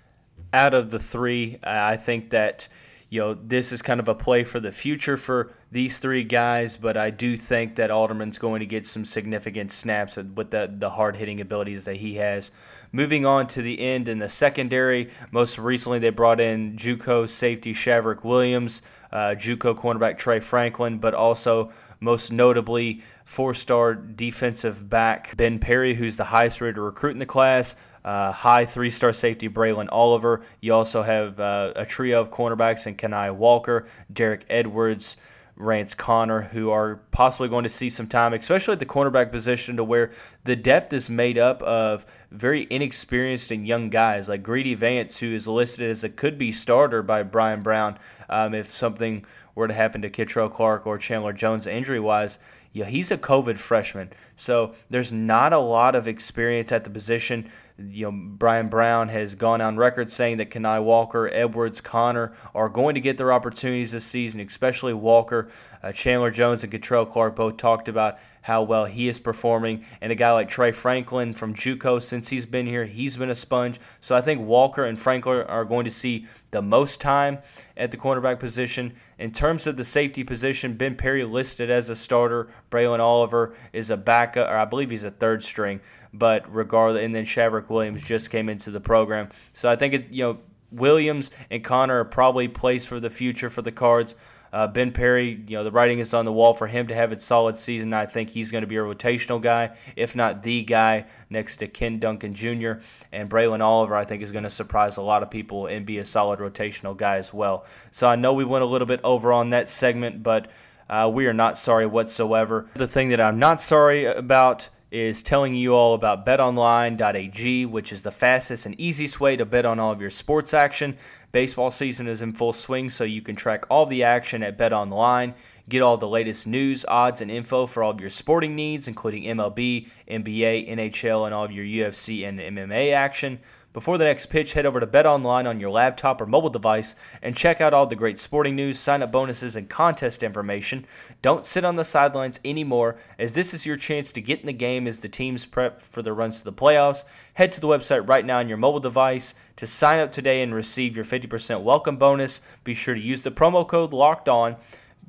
out 0.54 0.74
of 0.74 0.92
the 0.92 1.00
three. 1.00 1.60
I 1.62 1.98
think 1.98 2.30
that 2.30 2.70
you 3.10 3.20
know, 3.20 3.34
this 3.34 3.72
is 3.72 3.82
kind 3.82 4.00
of 4.00 4.08
a 4.08 4.15
play 4.15 4.44
for 4.44 4.60
the 4.60 4.72
future 4.72 5.18
for 5.18 5.52
these 5.71 5.99
three 5.99 6.23
guys, 6.23 6.77
but 6.77 6.97
I 6.97 7.12
do 7.12 7.38
think 7.38 7.75
that 7.75 7.91
Alderman's 7.91 8.38
going 8.38 8.60
to 8.60 8.65
get 8.65 8.86
some 8.86 9.05
significant 9.05 9.71
snaps 9.71 10.15
with 10.15 10.49
the, 10.49 10.73
the 10.77 10.89
hard 10.89 11.15
hitting 11.15 11.41
abilities 11.41 11.86
that 11.86 11.97
he 11.97 12.15
has. 12.15 12.51
Moving 12.91 13.25
on 13.25 13.45
to 13.47 13.62
the 13.62 13.79
end 13.79 14.08
in 14.08 14.17
the 14.17 14.29
secondary, 14.29 15.10
most 15.32 15.60
recently 15.60 15.99
they 15.99 16.10
brought 16.10 16.39
in 16.39 16.75
Juco 16.75 17.29
safety 17.29 17.73
Shavrick 17.73 18.23
Williams, 18.23 18.82
uh, 19.12 19.36
Juco 19.38 19.75
cornerback 19.77 20.17
Trey 20.17 20.39
Franklin, 20.39 20.97
but 20.97 21.13
also 21.13 21.71
most 21.99 22.32
notably 22.32 23.03
four 23.25 23.53
star 23.53 23.93
defensive 23.93 24.89
back 24.89 25.38
Ben 25.38 25.60
Perry, 25.60 25.93
who's 25.93 26.17
the 26.17 26.23
highest 26.23 26.62
rated 26.62 26.79
recruit 26.79 27.12
in 27.12 27.19
the 27.19 27.25
class 27.27 27.75
uh, 28.03 28.32
high 28.32 28.65
three 28.65 28.89
star 28.89 29.13
safety 29.13 29.49
Braylon 29.49 29.88
Oliver. 29.91 30.41
You 30.62 30.73
also 30.73 31.03
have 31.03 31.39
uh, 31.39 31.73
a 31.75 31.86
trio 31.86 32.21
of 32.21 32.32
cornerbacks 32.32 32.88
in 32.88 32.95
Kenai 32.95 33.29
Walker, 33.32 33.88
Derek 34.12 34.45
Edwards, 34.49 35.17
Rance 35.60 35.93
Connor, 35.93 36.43
who 36.43 36.72
are 36.72 37.02
possibly 37.12 37.50
going 37.50 37.63
to 37.63 37.69
see 37.69 37.89
some 37.89 38.08
time, 38.08 38.34
especially 38.34 38.72
at 38.72 38.80
the 38.80 38.86
cornerback 38.86 39.30
position, 39.30 39.76
to 39.76 39.84
where 39.84 40.12
the 40.45 40.56
depth 40.56 40.93
is 40.93 41.10
made 41.10 41.38
up 41.38 41.62
of 41.62 42.06
very 42.32 42.65
inexperienced 42.69 43.52
and 43.52 43.67
young 43.67 43.89
guys 43.89 44.30
like 44.30 44.41
Greedy 44.41 44.74
Vance, 44.74 45.17
who 45.17 45.36
is 45.36 45.50
listed 45.50 45.91
as 45.91 46.06
a 46.06 46.10
could 46.10 46.38
be 46.38 46.54
starter 46.54 47.04
by 47.04 47.24
Brian 47.24 47.62
Brown 47.62 48.00
um, 48.30 48.54
if 48.54 48.72
something 48.72 49.26
were 49.54 49.67
to 49.67 49.74
happen 49.74 50.02
to 50.02 50.10
Kei'Trel 50.10 50.52
Clark 50.52 50.88
or 50.88 50.98
Chandler 50.98 51.34
Jones 51.34 51.67
injury 51.67 52.00
wise. 52.00 52.39
Yeah, 52.72 52.86
he's 52.86 53.12
a 53.12 53.17
COVID 53.17 53.58
freshman, 53.58 54.13
so 54.38 54.76
there's 54.89 55.12
not 55.12 55.52
a 55.52 55.58
lot 55.58 55.93
of 55.93 56.08
experience 56.08 56.72
at 56.72 56.86
the 56.86 56.89
position 56.89 57.52
you 57.88 58.12
know, 58.12 58.12
Brian 58.12 58.68
Brown 58.68 59.10
has 59.10 59.36
gone 59.36 59.62
on 59.62 59.78
record 59.78 60.12
saying 60.12 60.38
that 60.38 60.50
Kenai 60.50 60.80
Walker, 60.80 61.30
Edwards, 61.32 61.82
Connor 61.82 62.34
are 62.54 62.70
going 62.70 62.96
to 62.96 63.02
get 63.02 63.18
their 63.18 63.32
opportunities 63.32 63.92
this 63.92 64.06
season, 64.06 64.42
especially 64.42 64.94
Walker. 64.94 65.50
Uh, 65.82 65.92
Chandler 65.92 66.32
Jones 66.32 66.63
and 66.63 66.74
Kei'Trel 66.74 67.10
Clark 67.10 67.36
both 67.36 67.58
talked 67.58 67.88
about 67.88 68.20
how 68.42 68.63
well 68.63 68.86
he 68.86 69.08
is 69.08 69.20
performing. 69.20 69.86
And 70.02 70.12
a 70.12 70.15
guy 70.15 70.32
like 70.32 70.50
Trey 70.50 70.72
Franklin 70.72 71.34
from 71.34 71.54
Juco, 71.54 72.02
since 72.02 72.30
he's 72.30 72.46
been 72.46 72.65
here, 72.65 72.86
he's 72.86 73.15
been 73.15 73.30
a 73.30 73.36
sponge. 73.36 73.80
So 74.02 74.15
I 74.15 74.22
think 74.22 74.42
Walker 74.42 74.86
and 74.86 75.00
Franklin 75.00 75.46
are 75.48 75.65
going 75.65 75.86
to 75.86 75.92
see 75.92 76.28
the 76.52 76.62
most 76.62 77.00
time 77.00 77.40
at 77.78 77.92
the 77.92 77.98
cornerback 77.98 78.40
position. 78.40 78.94
In 79.18 79.32
terms 79.32 79.68
of 79.68 79.78
the 79.78 79.86
safety 79.86 80.24
position, 80.24 80.74
Ben 80.74 80.96
Perry 80.96 81.24
listed 81.24 81.70
as 81.70 81.90
a 81.90 81.96
starter. 81.96 82.50
Braylon 82.72 83.00
Oliver 83.00 83.56
is 83.74 83.90
a 83.90 83.98
backup, 83.98 84.50
or 84.50 84.58
I 84.58 84.66
believe 84.66 84.90
he's 84.90 85.04
a 85.04 85.12
third 85.12 85.44
string 85.44 85.80
but 86.14 86.52
regardless, 86.54 87.04
and 87.04 87.14
then 87.14 87.24
Shavrick 87.24 87.70
Williams 87.70 88.04
just 88.04 88.30
came 88.30 88.50
into 88.50 88.72
the 88.72 88.80
program. 88.80 89.30
So 89.54 89.70
I 89.70 89.76
think 89.76 89.94
it, 89.94 90.12
you 90.12 90.24
know 90.24 90.40
Williams 90.72 91.32
and 91.50 91.64
Connor 91.64 92.00
are 92.00 92.06
probably 92.06 92.48
placed 92.48 92.88
for 92.88 93.00
the 93.00 93.10
future 93.10 93.50
for 93.50 93.62
the 93.62 93.72
Cards. 93.72 94.16
Uh, 94.52 94.68
ben 94.68 94.92
Perry, 94.92 95.44
you 95.48 95.58
know, 95.58 95.64
the 95.64 95.72
writing 95.72 96.00
is 96.00 96.14
on 96.14 96.26
the 96.26 96.34
wall 96.34 96.54
for 96.54 96.68
him 96.68 96.88
to 96.88 96.96
have 96.96 97.12
a 97.12 97.20
solid 97.20 97.56
season. 97.56 97.94
I 97.94 98.06
think 98.06 98.30
he's 98.30 98.52
going 98.52 98.64
to 98.64 98.68
be 98.68 98.78
a 98.78 98.82
rotational 98.82 99.42
guy, 99.42 99.76
if 99.96 100.16
not 100.16 100.42
the 100.44 100.64
guy, 100.64 101.06
next 101.30 101.58
to 101.58 101.68
Ken 101.68 102.00
Duncan 102.00 102.34
Jr. 102.34 102.74
And 103.12 103.30
Braylon 103.30 103.62
Oliver, 103.62 103.96
I 103.96 104.06
think, 104.06 104.24
is 104.24 104.32
going 104.32 104.44
to 104.44 104.50
surprise 104.50 104.98
a 104.98 105.02
lot 105.02 105.24
of 105.24 105.30
people 105.30 105.68
and 105.68 105.86
be 105.86 106.00
a 106.00 106.06
solid 106.06 106.40
rotational 106.40 106.98
guy 106.98 107.18
as 107.18 107.34
well. 107.34 107.66
So 107.92 108.08
I 108.08 108.16
know 108.16 108.34
we 108.34 108.46
went 108.46 108.64
a 108.64 108.68
little 108.68 108.88
bit 108.88 109.02
over 109.04 109.32
on 109.32 109.52
that 109.52 109.70
segment, 109.70 110.24
but 110.24 110.50
uh, 110.90 111.10
we 111.14 111.28
are 111.28 111.34
not 111.34 111.58
sorry 111.58 111.86
whatsoever. 111.86 112.68
The 112.74 112.88
thing 112.88 113.10
that 113.10 113.22
I'm 113.22 113.38
not 113.38 113.62
sorry 113.62 114.06
about 114.06 114.70
is 114.91 115.21
telling 115.21 115.54
you 115.54 115.73
all 115.73 115.93
about 115.93 116.25
betonline.ag, 116.25 117.65
which 117.67 117.91
is 117.91 118.02
the 118.02 118.12
fastest 118.12 118.65
and 118.65 118.80
easiest 118.80 119.19
way 119.19 119.36
to 119.36 119.45
bet 119.45 119.65
on 119.65 119.80
all 119.80 119.91
of 119.91 120.02
your 120.02 120.10
sports 120.10 120.54
action. 120.54 120.97
Baseball 121.32 121.69
season 121.69 122.08
is 122.08 122.21
in 122.21 122.34
full 122.34 122.54
swing, 122.54 122.89
so 122.89 123.04
you 123.04 123.21
can 123.21 123.36
track 123.36 123.65
all 123.69 123.86
the 123.86 124.04
action 124.04 124.41
at 124.41 124.58
BetOnline. 124.58 125.36
Get 125.69 125.84
all 125.84 125.97
the 125.97 126.08
latest 126.08 126.47
news, 126.47 126.84
odds, 126.88 127.21
and 127.21 127.30
info 127.30 127.67
for 127.67 127.84
all 127.84 127.91
of 127.91 128.02
your 128.02 128.10
sporting 128.10 128.56
needs, 128.56 128.88
including 128.88 129.23
MLB, 129.23 129.88
NBA, 130.10 130.67
NHL, 130.67 131.25
and 131.25 131.34
all 131.34 131.45
of 131.45 131.52
your 131.52 131.65
UFC 131.65 132.28
and 132.28 132.39
MMA 132.39 132.91
action. 132.93 133.39
Before 133.80 133.98
the 133.98 134.04
next 134.04 134.26
pitch, 134.26 134.52
head 134.52 134.65
over 134.65 134.82
to 134.82 134.86
BetOnline 134.86 135.48
on 135.48 135.62
your 135.62 135.70
laptop 135.70 136.20
or 136.20 136.26
mobile 136.26 136.50
device 136.50 136.98
and 137.22 137.34
check 137.34 137.62
out 137.62 137.74
all 137.74 137.88
the 137.88 137.96
great 137.96 138.20
sporting 138.20 138.54
news, 138.54 138.78
sign 138.78 139.02
up 139.02 139.13
bonuses, 139.13 139.56
and 139.56 139.70
contest 139.70 140.22
information. 140.22 140.86
Don't 141.22 141.46
sit 141.46 141.63
on 141.63 141.78
the 141.78 141.86
sidelines 141.86 142.42
anymore, 142.44 142.98
as 143.18 143.32
this 143.32 143.54
is 143.54 143.65
your 143.65 143.78
chance 143.78 144.12
to 144.12 144.20
get 144.20 144.42
in 144.42 144.48
the 144.48 144.52
game 144.52 144.86
as 144.86 145.00
the 145.00 145.08
teams 145.08 145.46
prep 145.46 145.82
for 145.82 146.02
their 146.02 146.13
runs 146.13 146.39
to 146.39 146.44
the 146.44 146.52
playoffs. 146.52 147.06
Head 147.36 147.54
to 147.54 147.62
the 147.62 147.70
website 147.70 148.06
right 148.06 148.26
now 148.26 148.39
on 148.39 148.50
your 148.50 148.58
mobile 148.58 148.82
device 148.82 149.34
to 149.56 149.65
sign 149.65 150.02
up 150.02 150.12
today 150.12 150.42
and 150.42 150.54
receive 150.54 150.94
your 150.94 151.06
50% 151.06 151.62
welcome 151.62 151.96
bonus. 151.96 152.42
Be 152.65 152.74
sure 152.74 152.96
to 152.96 153.00
use 153.00 153.22
the 153.22 153.32
promo 153.32 153.65
code 153.65 153.94
LOCKED 153.94 154.28
ON 154.28 154.58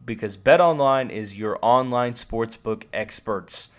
because 0.06 0.37
BetOnline 0.37 1.11
is 1.11 1.37
your 1.37 1.59
online 1.61 2.12
sportsbook 2.12 2.85
experts. 2.92 3.70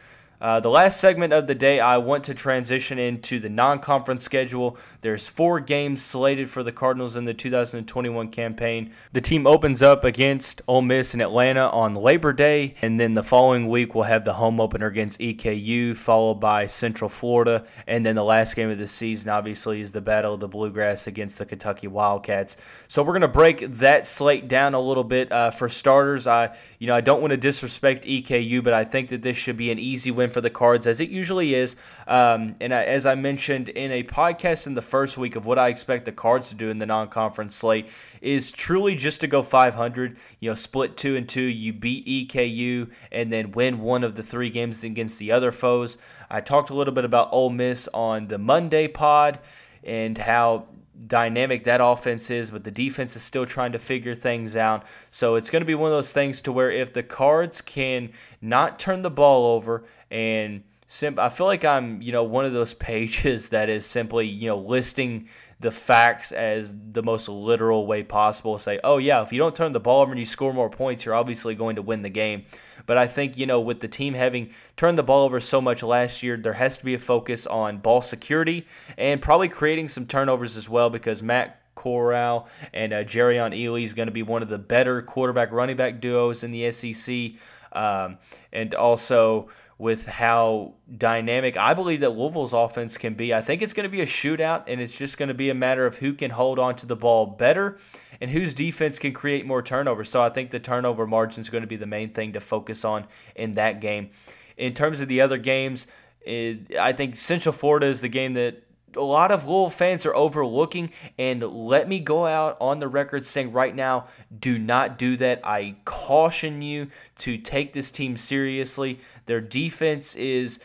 Uh, 0.41 0.59
the 0.59 0.69
last 0.71 0.99
segment 0.99 1.31
of 1.31 1.45
the 1.45 1.53
day, 1.53 1.79
I 1.79 1.97
want 1.97 2.23
to 2.23 2.33
transition 2.33 2.97
into 2.97 3.39
the 3.39 3.47
non-conference 3.47 4.23
schedule. 4.23 4.75
There's 5.01 5.27
four 5.27 5.59
games 5.59 6.03
slated 6.03 6.49
for 6.49 6.63
the 6.63 6.71
Cardinals 6.71 7.15
in 7.15 7.25
the 7.25 7.33
2021 7.35 8.29
campaign. 8.29 8.91
The 9.11 9.21
team 9.21 9.45
opens 9.45 9.83
up 9.83 10.03
against 10.03 10.63
Ole 10.67 10.81
Miss 10.81 11.13
in 11.13 11.21
Atlanta 11.21 11.69
on 11.69 11.93
Labor 11.93 12.33
Day, 12.33 12.73
and 12.81 12.99
then 12.99 13.13
the 13.13 13.21
following 13.21 13.69
week 13.69 13.93
we'll 13.93 14.05
have 14.05 14.25
the 14.25 14.33
home 14.33 14.59
opener 14.59 14.87
against 14.87 15.19
EKU, 15.19 15.95
followed 15.95 16.39
by 16.39 16.65
Central 16.65 17.07
Florida, 17.07 17.63
and 17.85 18.03
then 18.03 18.15
the 18.15 18.23
last 18.23 18.55
game 18.55 18.71
of 18.71 18.79
the 18.79 18.87
season, 18.87 19.29
obviously, 19.29 19.79
is 19.79 19.91
the 19.91 20.01
Battle 20.01 20.33
of 20.33 20.39
the 20.39 20.47
Bluegrass 20.47 21.05
against 21.05 21.37
the 21.37 21.45
Kentucky 21.45 21.85
Wildcats. 21.85 22.57
So 22.87 23.03
we're 23.03 23.13
gonna 23.13 23.27
break 23.27 23.69
that 23.77 24.07
slate 24.07 24.47
down 24.47 24.73
a 24.73 24.81
little 24.81 25.03
bit. 25.03 25.31
Uh, 25.31 25.51
for 25.51 25.69
starters, 25.69 26.25
I 26.25 26.55
you 26.79 26.87
know 26.87 26.95
I 26.95 27.01
don't 27.01 27.21
want 27.21 27.29
to 27.29 27.37
disrespect 27.37 28.05
EKU, 28.05 28.63
but 28.63 28.73
I 28.73 28.85
think 28.85 29.09
that 29.09 29.21
this 29.21 29.37
should 29.37 29.55
be 29.55 29.69
an 29.69 29.77
easy 29.77 30.09
win 30.09 30.30
for 30.31 30.41
the 30.41 30.49
Cards, 30.49 30.87
as 30.87 30.99
it 30.99 31.09
usually 31.09 31.53
is. 31.53 31.75
Um, 32.07 32.55
and 32.59 32.73
I, 32.73 32.83
as 32.83 33.05
I 33.05 33.15
mentioned 33.15 33.69
in 33.69 33.91
a 33.91 34.03
podcast 34.03 34.67
in 34.67 34.73
the 34.73 34.81
first 34.81 35.17
week 35.17 35.35
of 35.35 35.45
what 35.45 35.59
I 35.59 35.67
expect 35.67 36.05
the 36.05 36.11
Cards 36.11 36.49
to 36.49 36.55
do 36.55 36.69
in 36.69 36.79
the 36.79 36.85
non-conference 36.85 37.55
slate, 37.55 37.87
is 38.21 38.51
truly 38.51 38.95
just 38.95 39.21
to 39.21 39.27
go 39.27 39.43
500. 39.43 40.17
You 40.39 40.49
know, 40.49 40.55
split 40.55 40.97
two 40.97 41.15
and 41.15 41.27
two. 41.27 41.41
You 41.41 41.73
beat 41.73 42.05
EKU 42.05 42.91
and 43.11 43.31
then 43.31 43.51
win 43.51 43.79
one 43.79 44.03
of 44.03 44.15
the 44.15 44.23
three 44.23 44.49
games 44.49 44.83
against 44.83 45.19
the 45.19 45.31
other 45.31 45.51
foes. 45.51 45.97
I 46.29 46.41
talked 46.41 46.69
a 46.69 46.73
little 46.73 46.93
bit 46.93 47.05
about 47.05 47.29
Ole 47.31 47.49
Miss 47.49 47.87
on 47.93 48.27
the 48.27 48.37
Monday 48.37 48.87
pod 48.87 49.39
and 49.83 50.17
how 50.17 50.67
dynamic 51.07 51.63
that 51.63 51.81
offense 51.83 52.29
is, 52.29 52.51
but 52.51 52.63
the 52.63 52.71
defense 52.71 53.15
is 53.15 53.21
still 53.21 53.45
trying 53.45 53.71
to 53.71 53.79
figure 53.79 54.15
things 54.15 54.55
out. 54.55 54.85
So 55.09 55.35
it's 55.35 55.49
going 55.49 55.61
to 55.61 55.65
be 55.65 55.75
one 55.75 55.91
of 55.91 55.97
those 55.97 56.11
things 56.11 56.41
to 56.41 56.51
where 56.51 56.71
if 56.71 56.93
the 56.93 57.03
Cards 57.03 57.61
can 57.61 58.11
not 58.41 58.79
turn 58.79 59.01
the 59.01 59.11
ball 59.11 59.45
over 59.55 59.85
and 60.11 60.63
sim- 60.87 61.17
I 61.17 61.29
feel 61.29 61.47
like 61.47 61.65
I'm, 61.65 62.01
you 62.01 62.11
know, 62.11 62.23
one 62.23 62.45
of 62.45 62.53
those 62.53 62.73
pages 62.91 63.49
that 63.49 63.69
is 63.69 63.85
simply, 63.85 64.27
you 64.27 64.49
know, 64.49 64.57
listing 64.57 65.29
the 65.59 65.71
facts 65.71 66.31
as 66.31 66.75
the 66.91 67.03
most 67.03 67.29
literal 67.29 67.85
way 67.85 68.03
possible. 68.03 68.57
Say, 68.57 68.79
oh 68.83 68.97
yeah, 68.97 69.21
if 69.21 69.31
you 69.31 69.39
don't 69.39 69.55
turn 69.55 69.73
the 69.73 69.79
ball 69.79 70.01
over 70.01 70.11
and 70.11 70.19
you 70.19 70.25
score 70.25 70.53
more 70.53 70.69
points, 70.69 71.05
you're 71.05 71.15
obviously 71.15 71.55
going 71.55 71.77
to 71.77 71.81
win 71.81 72.01
the 72.01 72.09
game. 72.09 72.45
But 72.87 72.97
I 72.97 73.07
think 73.07 73.37
you 73.37 73.45
know 73.45 73.61
with 73.61 73.79
the 73.79 73.87
team 73.87 74.13
having 74.13 74.49
turned 74.75 74.97
the 74.97 75.03
ball 75.03 75.23
over 75.23 75.39
so 75.39 75.61
much 75.61 75.83
last 75.83 76.23
year, 76.23 76.35
there 76.35 76.53
has 76.53 76.77
to 76.79 76.85
be 76.85 76.95
a 76.95 76.99
focus 76.99 77.47
on 77.47 77.77
ball 77.77 78.01
security 78.01 78.65
and 78.97 79.21
probably 79.21 79.47
creating 79.47 79.89
some 79.89 80.07
turnovers 80.07 80.57
as 80.57 80.67
well 80.67 80.89
because 80.89 81.21
Matt 81.21 81.61
Corral 81.75 82.47
and 82.73 82.91
uh, 82.91 83.03
Jerrion 83.03 83.55
Ealy 83.55 83.83
is 83.83 83.93
going 83.93 84.07
to 84.07 84.11
be 84.11 84.23
one 84.23 84.41
of 84.41 84.49
the 84.49 84.57
better 84.57 85.01
quarterback 85.01 85.51
running 85.51 85.77
back 85.77 86.01
duos 86.01 86.43
in 86.43 86.51
the 86.51 86.71
SEC. 86.71 87.33
Um, 87.73 88.17
and 88.51 88.75
also 88.75 89.47
with 89.81 90.05
how 90.05 90.75
dynamic 90.95 91.57
I 91.57 91.73
believe 91.73 92.01
that 92.01 92.11
Louisville's 92.11 92.53
offense 92.53 92.99
can 92.99 93.15
be. 93.15 93.33
I 93.33 93.41
think 93.41 93.63
it's 93.63 93.73
going 93.73 93.85
to 93.85 93.89
be 93.89 94.01
a 94.01 94.05
shootout, 94.05 94.65
and 94.67 94.79
it's 94.79 94.95
just 94.95 95.17
going 95.17 95.29
to 95.29 95.33
be 95.33 95.49
a 95.49 95.55
matter 95.55 95.87
of 95.87 95.97
who 95.97 96.13
can 96.13 96.29
hold 96.29 96.59
on 96.59 96.75
to 96.75 96.85
the 96.85 96.95
ball 96.95 97.25
better 97.25 97.79
and 98.21 98.29
whose 98.29 98.53
defense 98.53 98.99
can 98.99 99.11
create 99.11 99.43
more 99.43 99.63
turnovers. 99.63 100.07
So 100.07 100.21
I 100.21 100.29
think 100.29 100.51
the 100.51 100.59
turnover 100.59 101.07
margin 101.07 101.41
is 101.41 101.49
going 101.49 101.63
to 101.63 101.67
be 101.67 101.77
the 101.77 101.87
main 101.87 102.13
thing 102.13 102.33
to 102.33 102.39
focus 102.39 102.85
on 102.85 103.07
in 103.35 103.55
that 103.55 103.81
game. 103.81 104.11
In 104.55 104.75
terms 104.75 104.99
of 104.99 105.07
the 105.07 105.21
other 105.21 105.39
games, 105.39 105.87
it, 106.21 106.75
I 106.77 106.93
think 106.93 107.15
Central 107.15 107.51
Florida 107.51 107.87
is 107.87 108.01
the 108.01 108.07
game 108.07 108.33
that 108.33 108.61
a 108.95 109.01
lot 109.01 109.31
of 109.31 109.47
Louisville 109.47 109.69
fans 109.69 110.05
are 110.05 110.15
overlooking. 110.15 110.91
And 111.17 111.41
let 111.43 111.87
me 111.87 111.99
go 111.99 112.25
out 112.25 112.57
on 112.59 112.79
the 112.79 112.87
record 112.87 113.25
saying 113.25 113.51
right 113.51 113.75
now, 113.75 114.07
do 114.39 114.57
not 114.57 114.97
do 114.97 115.17
that. 115.17 115.41
I 115.45 115.75
caution 115.85 116.61
you 116.61 116.87
to 117.19 117.37
take 117.37 117.73
this 117.73 117.91
team 117.91 118.17
seriously. 118.17 118.99
Their 119.25 119.41
defense 119.41 120.15
is 120.15 120.59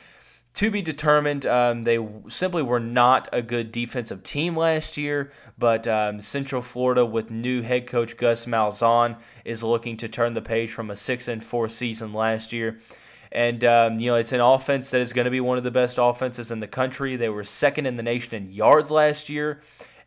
to 0.54 0.70
be 0.70 0.80
determined. 0.80 1.44
Um, 1.44 1.82
they 1.82 1.98
simply 2.28 2.62
were 2.62 2.80
not 2.80 3.28
a 3.32 3.42
good 3.42 3.72
defensive 3.72 4.22
team 4.22 4.56
last 4.56 4.96
year, 4.96 5.30
but 5.58 5.86
um, 5.86 6.20
Central 6.20 6.62
Florida, 6.62 7.04
with 7.04 7.30
new 7.30 7.60
head 7.60 7.86
coach 7.86 8.16
Gus 8.16 8.46
Malzahn, 8.46 9.16
is 9.44 9.62
looking 9.62 9.98
to 9.98 10.08
turn 10.08 10.32
the 10.32 10.40
page 10.40 10.72
from 10.72 10.90
a 10.90 10.96
six 10.96 11.28
and 11.28 11.44
four 11.44 11.68
season 11.68 12.14
last 12.14 12.54
year. 12.54 12.80
And, 13.36 13.62
um, 13.64 14.00
you 14.00 14.10
know, 14.10 14.16
it's 14.16 14.32
an 14.32 14.40
offense 14.40 14.88
that 14.90 15.02
is 15.02 15.12
going 15.12 15.26
to 15.26 15.30
be 15.30 15.42
one 15.42 15.58
of 15.58 15.64
the 15.64 15.70
best 15.70 15.98
offenses 16.00 16.50
in 16.50 16.58
the 16.58 16.66
country. 16.66 17.16
They 17.16 17.28
were 17.28 17.44
second 17.44 17.84
in 17.84 17.98
the 17.98 18.02
nation 18.02 18.34
in 18.34 18.50
yards 18.50 18.90
last 18.90 19.28
year, 19.28 19.60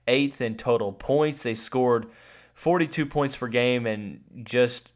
eighth 0.08 0.42
in 0.42 0.58
total 0.58 0.92
points. 0.92 1.44
They 1.44 1.54
scored 1.54 2.08
42 2.56 3.06
points 3.06 3.38
per 3.38 3.48
game 3.48 3.86
and 3.86 4.24
just 4.46 4.92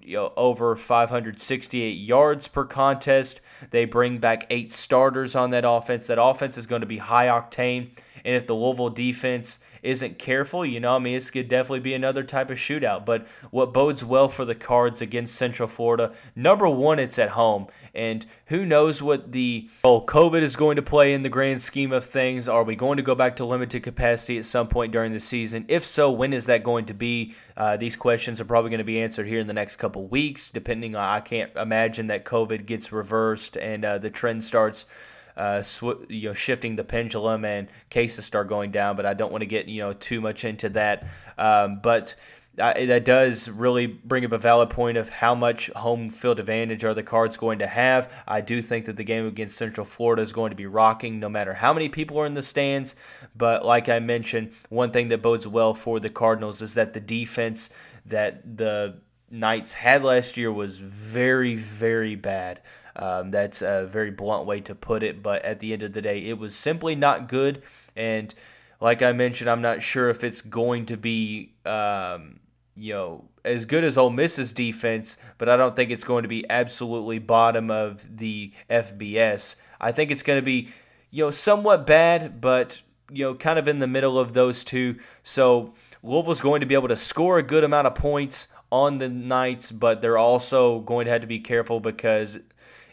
you 0.00 0.16
know, 0.16 0.32
over 0.34 0.76
568 0.76 1.90
yards 1.90 2.48
per 2.48 2.64
contest. 2.64 3.42
They 3.70 3.84
bring 3.84 4.16
back 4.16 4.46
eight 4.48 4.72
starters 4.72 5.36
on 5.36 5.50
that 5.50 5.68
offense. 5.68 6.06
That 6.06 6.22
offense 6.22 6.56
is 6.56 6.66
going 6.66 6.80
to 6.80 6.86
be 6.86 6.96
high 6.96 7.26
octane. 7.26 7.90
And 8.24 8.34
if 8.34 8.46
the 8.46 8.54
Louisville 8.54 8.90
defense 8.90 9.60
isn't 9.82 10.18
careful, 10.18 10.64
you 10.64 10.80
know, 10.80 10.96
I 10.96 10.98
mean, 10.98 11.14
this 11.14 11.30
could 11.30 11.48
definitely 11.48 11.80
be 11.80 11.94
another 11.94 12.24
type 12.24 12.50
of 12.50 12.56
shootout. 12.56 13.04
But 13.04 13.26
what 13.50 13.74
bodes 13.74 14.04
well 14.04 14.28
for 14.28 14.44
the 14.44 14.54
Cards 14.54 15.02
against 15.02 15.34
Central 15.34 15.68
Florida, 15.68 16.12
number 16.34 16.68
one, 16.68 16.98
it's 16.98 17.18
at 17.18 17.30
home. 17.30 17.66
And 17.94 18.24
who 18.46 18.64
knows 18.64 19.02
what 19.02 19.32
the 19.32 19.68
oh, 19.84 20.00
COVID 20.00 20.42
is 20.42 20.56
going 20.56 20.76
to 20.76 20.82
play 20.82 21.12
in 21.12 21.22
the 21.22 21.28
grand 21.28 21.60
scheme 21.60 21.92
of 21.92 22.04
things? 22.04 22.48
Are 22.48 22.64
we 22.64 22.76
going 22.76 22.96
to 22.96 23.02
go 23.02 23.14
back 23.14 23.36
to 23.36 23.44
limited 23.44 23.82
capacity 23.82 24.38
at 24.38 24.44
some 24.44 24.68
point 24.68 24.92
during 24.92 25.12
the 25.12 25.20
season? 25.20 25.64
If 25.68 25.84
so, 25.84 26.10
when 26.10 26.32
is 26.32 26.46
that 26.46 26.64
going 26.64 26.86
to 26.86 26.94
be? 26.94 27.34
Uh, 27.56 27.76
these 27.76 27.94
questions 27.94 28.40
are 28.40 28.44
probably 28.44 28.70
going 28.70 28.78
to 28.78 28.84
be 28.84 29.00
answered 29.00 29.28
here 29.28 29.38
in 29.38 29.46
the 29.46 29.52
next 29.52 29.76
couple 29.76 30.06
weeks, 30.06 30.50
depending 30.50 30.96
on, 30.96 31.08
I 31.08 31.20
can't 31.20 31.54
imagine 31.56 32.08
that 32.08 32.24
COVID 32.24 32.66
gets 32.66 32.90
reversed 32.90 33.56
and 33.56 33.84
uh, 33.84 33.98
the 33.98 34.10
trend 34.10 34.42
starts 34.42 34.86
uh, 35.36 35.62
sw- 35.62 36.04
you 36.08 36.28
know, 36.28 36.34
shifting 36.34 36.76
the 36.76 36.84
pendulum 36.84 37.44
and 37.44 37.68
cases 37.90 38.24
start 38.24 38.48
going 38.48 38.70
down. 38.70 38.96
But 38.96 39.06
I 39.06 39.14
don't 39.14 39.32
want 39.32 39.42
to 39.42 39.46
get 39.46 39.66
you 39.66 39.82
know 39.82 39.92
too 39.92 40.20
much 40.20 40.44
into 40.44 40.68
that. 40.70 41.06
Um, 41.38 41.80
but 41.82 42.14
I, 42.60 42.86
that 42.86 43.04
does 43.04 43.48
really 43.48 43.86
bring 43.86 44.24
up 44.24 44.32
a 44.32 44.38
valid 44.38 44.70
point 44.70 44.96
of 44.96 45.08
how 45.08 45.34
much 45.34 45.70
home 45.70 46.08
field 46.08 46.38
advantage 46.38 46.84
are 46.84 46.94
the 46.94 47.02
Cards 47.02 47.36
going 47.36 47.58
to 47.58 47.66
have. 47.66 48.12
I 48.28 48.40
do 48.40 48.62
think 48.62 48.84
that 48.84 48.96
the 48.96 49.04
game 49.04 49.26
against 49.26 49.56
Central 49.56 49.84
Florida 49.84 50.22
is 50.22 50.32
going 50.32 50.50
to 50.50 50.56
be 50.56 50.66
rocking 50.66 51.18
no 51.18 51.28
matter 51.28 51.52
how 51.52 51.72
many 51.72 51.88
people 51.88 52.18
are 52.20 52.26
in 52.26 52.34
the 52.34 52.42
stands. 52.42 52.94
But 53.34 53.64
like 53.64 53.88
I 53.88 53.98
mentioned, 53.98 54.52
one 54.68 54.92
thing 54.92 55.08
that 55.08 55.22
bodes 55.22 55.48
well 55.48 55.74
for 55.74 55.98
the 55.98 56.10
Cardinals 56.10 56.62
is 56.62 56.74
that 56.74 56.92
the 56.92 57.00
defense 57.00 57.70
that 58.06 58.56
the 58.56 58.98
Knights 59.30 59.72
had 59.72 60.04
last 60.04 60.36
year 60.36 60.52
was 60.52 60.78
very, 60.78 61.56
very 61.56 62.14
bad. 62.14 62.60
Um, 62.96 63.30
that's 63.30 63.62
a 63.62 63.88
very 63.90 64.10
blunt 64.10 64.46
way 64.46 64.60
to 64.62 64.74
put 64.74 65.02
it, 65.02 65.22
but 65.22 65.44
at 65.44 65.60
the 65.60 65.72
end 65.72 65.82
of 65.82 65.92
the 65.92 66.02
day, 66.02 66.24
it 66.24 66.38
was 66.38 66.54
simply 66.54 66.94
not 66.94 67.28
good. 67.28 67.62
And 67.96 68.32
like 68.80 69.02
I 69.02 69.12
mentioned, 69.12 69.50
I'm 69.50 69.62
not 69.62 69.82
sure 69.82 70.08
if 70.08 70.22
it's 70.22 70.42
going 70.42 70.86
to 70.86 70.96
be, 70.96 71.54
um, 71.64 72.40
you 72.76 72.92
know, 72.92 73.24
as 73.44 73.64
good 73.64 73.84
as 73.84 73.98
Ole 73.98 74.10
Miss's 74.10 74.52
defense, 74.52 75.18
but 75.38 75.48
I 75.48 75.56
don't 75.56 75.74
think 75.74 75.90
it's 75.90 76.04
going 76.04 76.22
to 76.22 76.28
be 76.28 76.48
absolutely 76.48 77.18
bottom 77.18 77.70
of 77.70 78.16
the 78.16 78.52
FBS. 78.70 79.56
I 79.80 79.92
think 79.92 80.10
it's 80.10 80.22
going 80.22 80.38
to 80.38 80.44
be, 80.44 80.68
you 81.10 81.24
know, 81.24 81.30
somewhat 81.30 81.86
bad, 81.86 82.40
but 82.40 82.80
you 83.10 83.24
know, 83.24 83.34
kind 83.34 83.58
of 83.58 83.68
in 83.68 83.78
the 83.78 83.86
middle 83.86 84.18
of 84.18 84.32
those 84.32 84.64
two. 84.64 84.96
So 85.22 85.74
Louisville's 86.02 86.40
going 86.40 86.60
to 86.60 86.66
be 86.66 86.74
able 86.74 86.88
to 86.88 86.96
score 86.96 87.38
a 87.38 87.42
good 87.42 87.64
amount 87.64 87.86
of 87.86 87.94
points 87.94 88.48
on 88.72 88.98
the 88.98 89.08
Knights, 89.08 89.70
but 89.70 90.02
they're 90.02 90.18
also 90.18 90.80
going 90.80 91.04
to 91.04 91.12
have 91.12 91.20
to 91.20 91.26
be 91.26 91.38
careful 91.38 91.80
because 91.80 92.38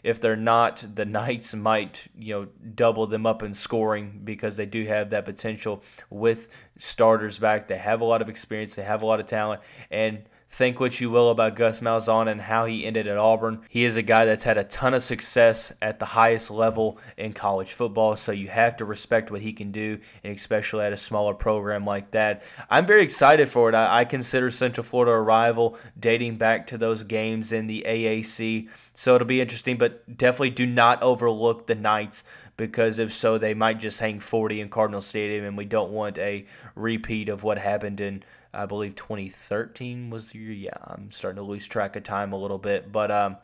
if 0.02 0.20
they're 0.20 0.36
not, 0.36 0.84
the 0.94 1.04
Knights 1.04 1.54
might 1.54 2.08
you 2.16 2.34
know 2.34 2.48
double 2.74 3.06
them 3.06 3.26
up 3.26 3.42
in 3.42 3.54
scoring 3.54 4.20
because 4.24 4.56
they 4.56 4.66
do 4.66 4.84
have 4.84 5.10
that 5.10 5.24
potential 5.24 5.82
with 6.10 6.48
starters 6.78 7.38
back. 7.38 7.68
They 7.68 7.78
have 7.78 8.00
a 8.00 8.04
lot 8.04 8.22
of 8.22 8.28
experience, 8.28 8.74
they 8.74 8.82
have 8.82 9.02
a 9.02 9.06
lot 9.06 9.20
of 9.20 9.26
talent, 9.26 9.62
and 9.90 10.22
Think 10.52 10.80
what 10.80 11.00
you 11.00 11.08
will 11.08 11.30
about 11.30 11.56
Gus 11.56 11.80
Malzahn 11.80 12.30
and 12.30 12.38
how 12.38 12.66
he 12.66 12.84
ended 12.84 13.06
at 13.06 13.16
Auburn. 13.16 13.62
He 13.70 13.84
is 13.84 13.96
a 13.96 14.02
guy 14.02 14.26
that's 14.26 14.44
had 14.44 14.58
a 14.58 14.64
ton 14.64 14.92
of 14.92 15.02
success 15.02 15.72
at 15.80 15.98
the 15.98 16.04
highest 16.04 16.50
level 16.50 16.98
in 17.16 17.32
college 17.32 17.72
football, 17.72 18.16
so 18.16 18.32
you 18.32 18.48
have 18.48 18.76
to 18.76 18.84
respect 18.84 19.30
what 19.30 19.40
he 19.40 19.54
can 19.54 19.72
do, 19.72 19.98
and 20.22 20.36
especially 20.36 20.84
at 20.84 20.92
a 20.92 20.96
smaller 20.98 21.32
program 21.32 21.86
like 21.86 22.10
that. 22.10 22.42
I'm 22.68 22.84
very 22.84 23.02
excited 23.02 23.48
for 23.48 23.70
it. 23.70 23.74
I, 23.74 24.00
I 24.00 24.04
consider 24.04 24.50
Central 24.50 24.84
Florida 24.84 25.12
a 25.12 25.20
rival 25.22 25.78
dating 25.98 26.36
back 26.36 26.66
to 26.66 26.76
those 26.76 27.02
games 27.02 27.52
in 27.52 27.66
the 27.66 27.82
AAC, 27.88 28.68
so 28.92 29.14
it'll 29.14 29.26
be 29.26 29.40
interesting, 29.40 29.78
but 29.78 30.18
definitely 30.18 30.50
do 30.50 30.66
not 30.66 31.02
overlook 31.02 31.66
the 31.66 31.74
Knights 31.74 32.24
because 32.58 32.98
if 32.98 33.10
so, 33.10 33.38
they 33.38 33.54
might 33.54 33.80
just 33.80 33.98
hang 33.98 34.20
40 34.20 34.60
in 34.60 34.68
Cardinal 34.68 35.00
Stadium, 35.00 35.46
and 35.46 35.56
we 35.56 35.64
don't 35.64 35.92
want 35.92 36.18
a 36.18 36.44
repeat 36.74 37.30
of 37.30 37.42
what 37.42 37.56
happened 37.56 38.02
in 38.02 38.22
I 38.54 38.66
believe 38.66 38.94
2013 38.94 40.10
was 40.10 40.30
the 40.30 40.38
year. 40.38 40.52
Yeah, 40.52 40.76
I'm 40.84 41.10
starting 41.10 41.36
to 41.36 41.48
lose 41.48 41.66
track 41.66 41.96
of 41.96 42.02
time 42.02 42.32
a 42.32 42.38
little 42.38 42.58
bit. 42.58 42.92
But 42.92 43.10
um, 43.10 43.36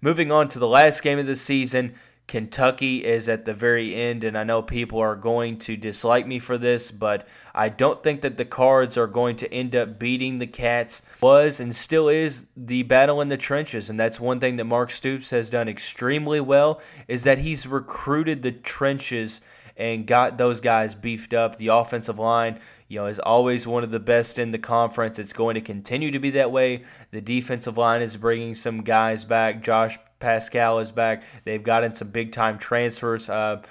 moving 0.00 0.32
on 0.32 0.48
to 0.48 0.58
the 0.58 0.68
last 0.68 1.02
game 1.02 1.18
of 1.18 1.26
the 1.26 1.36
season, 1.36 1.94
Kentucky 2.26 3.04
is 3.04 3.28
at 3.28 3.44
the 3.44 3.54
very 3.54 3.94
end, 3.94 4.24
and 4.24 4.36
I 4.36 4.42
know 4.42 4.60
people 4.60 4.98
are 4.98 5.14
going 5.14 5.58
to 5.58 5.76
dislike 5.76 6.26
me 6.26 6.40
for 6.40 6.58
this, 6.58 6.90
but 6.90 7.28
I 7.54 7.68
don't 7.68 8.02
think 8.02 8.22
that 8.22 8.36
the 8.36 8.44
Cards 8.44 8.96
are 8.96 9.06
going 9.06 9.36
to 9.36 9.52
end 9.54 9.76
up 9.76 9.98
beating 9.98 10.38
the 10.38 10.46
Cats. 10.46 11.02
Was 11.20 11.60
and 11.60 11.74
still 11.74 12.08
is 12.08 12.46
the 12.56 12.82
battle 12.82 13.20
in 13.20 13.28
the 13.28 13.36
trenches, 13.36 13.90
and 13.90 14.00
that's 14.00 14.18
one 14.18 14.40
thing 14.40 14.56
that 14.56 14.64
Mark 14.64 14.90
Stoops 14.90 15.30
has 15.30 15.50
done 15.50 15.68
extremely 15.68 16.40
well 16.40 16.80
is 17.06 17.22
that 17.22 17.38
he's 17.38 17.64
recruited 17.66 18.42
the 18.42 18.52
trenches 18.52 19.40
and 19.76 20.06
got 20.06 20.38
those 20.38 20.60
guys 20.60 20.94
beefed 20.94 21.34
up. 21.34 21.56
The 21.56 21.68
offensive 21.68 22.18
line 22.18 22.60
you 22.88 23.00
know, 23.00 23.06
is 23.06 23.18
always 23.18 23.66
one 23.66 23.82
of 23.82 23.90
the 23.90 24.00
best 24.00 24.38
in 24.38 24.50
the 24.50 24.58
conference. 24.58 25.18
It's 25.18 25.32
going 25.32 25.54
to 25.54 25.60
continue 25.60 26.12
to 26.12 26.18
be 26.18 26.30
that 26.30 26.52
way. 26.52 26.84
The 27.10 27.20
defensive 27.20 27.76
line 27.76 28.00
is 28.00 28.16
bringing 28.16 28.54
some 28.54 28.82
guys 28.82 29.24
back. 29.24 29.62
Josh 29.62 29.98
Paschal 30.20 30.78
is 30.78 30.92
back. 30.92 31.22
They've 31.44 31.62
gotten 31.62 31.94
some 31.94 32.08
big 32.08 32.32
time 32.32 32.58
transfers 32.58 33.28
uh, 33.28 33.62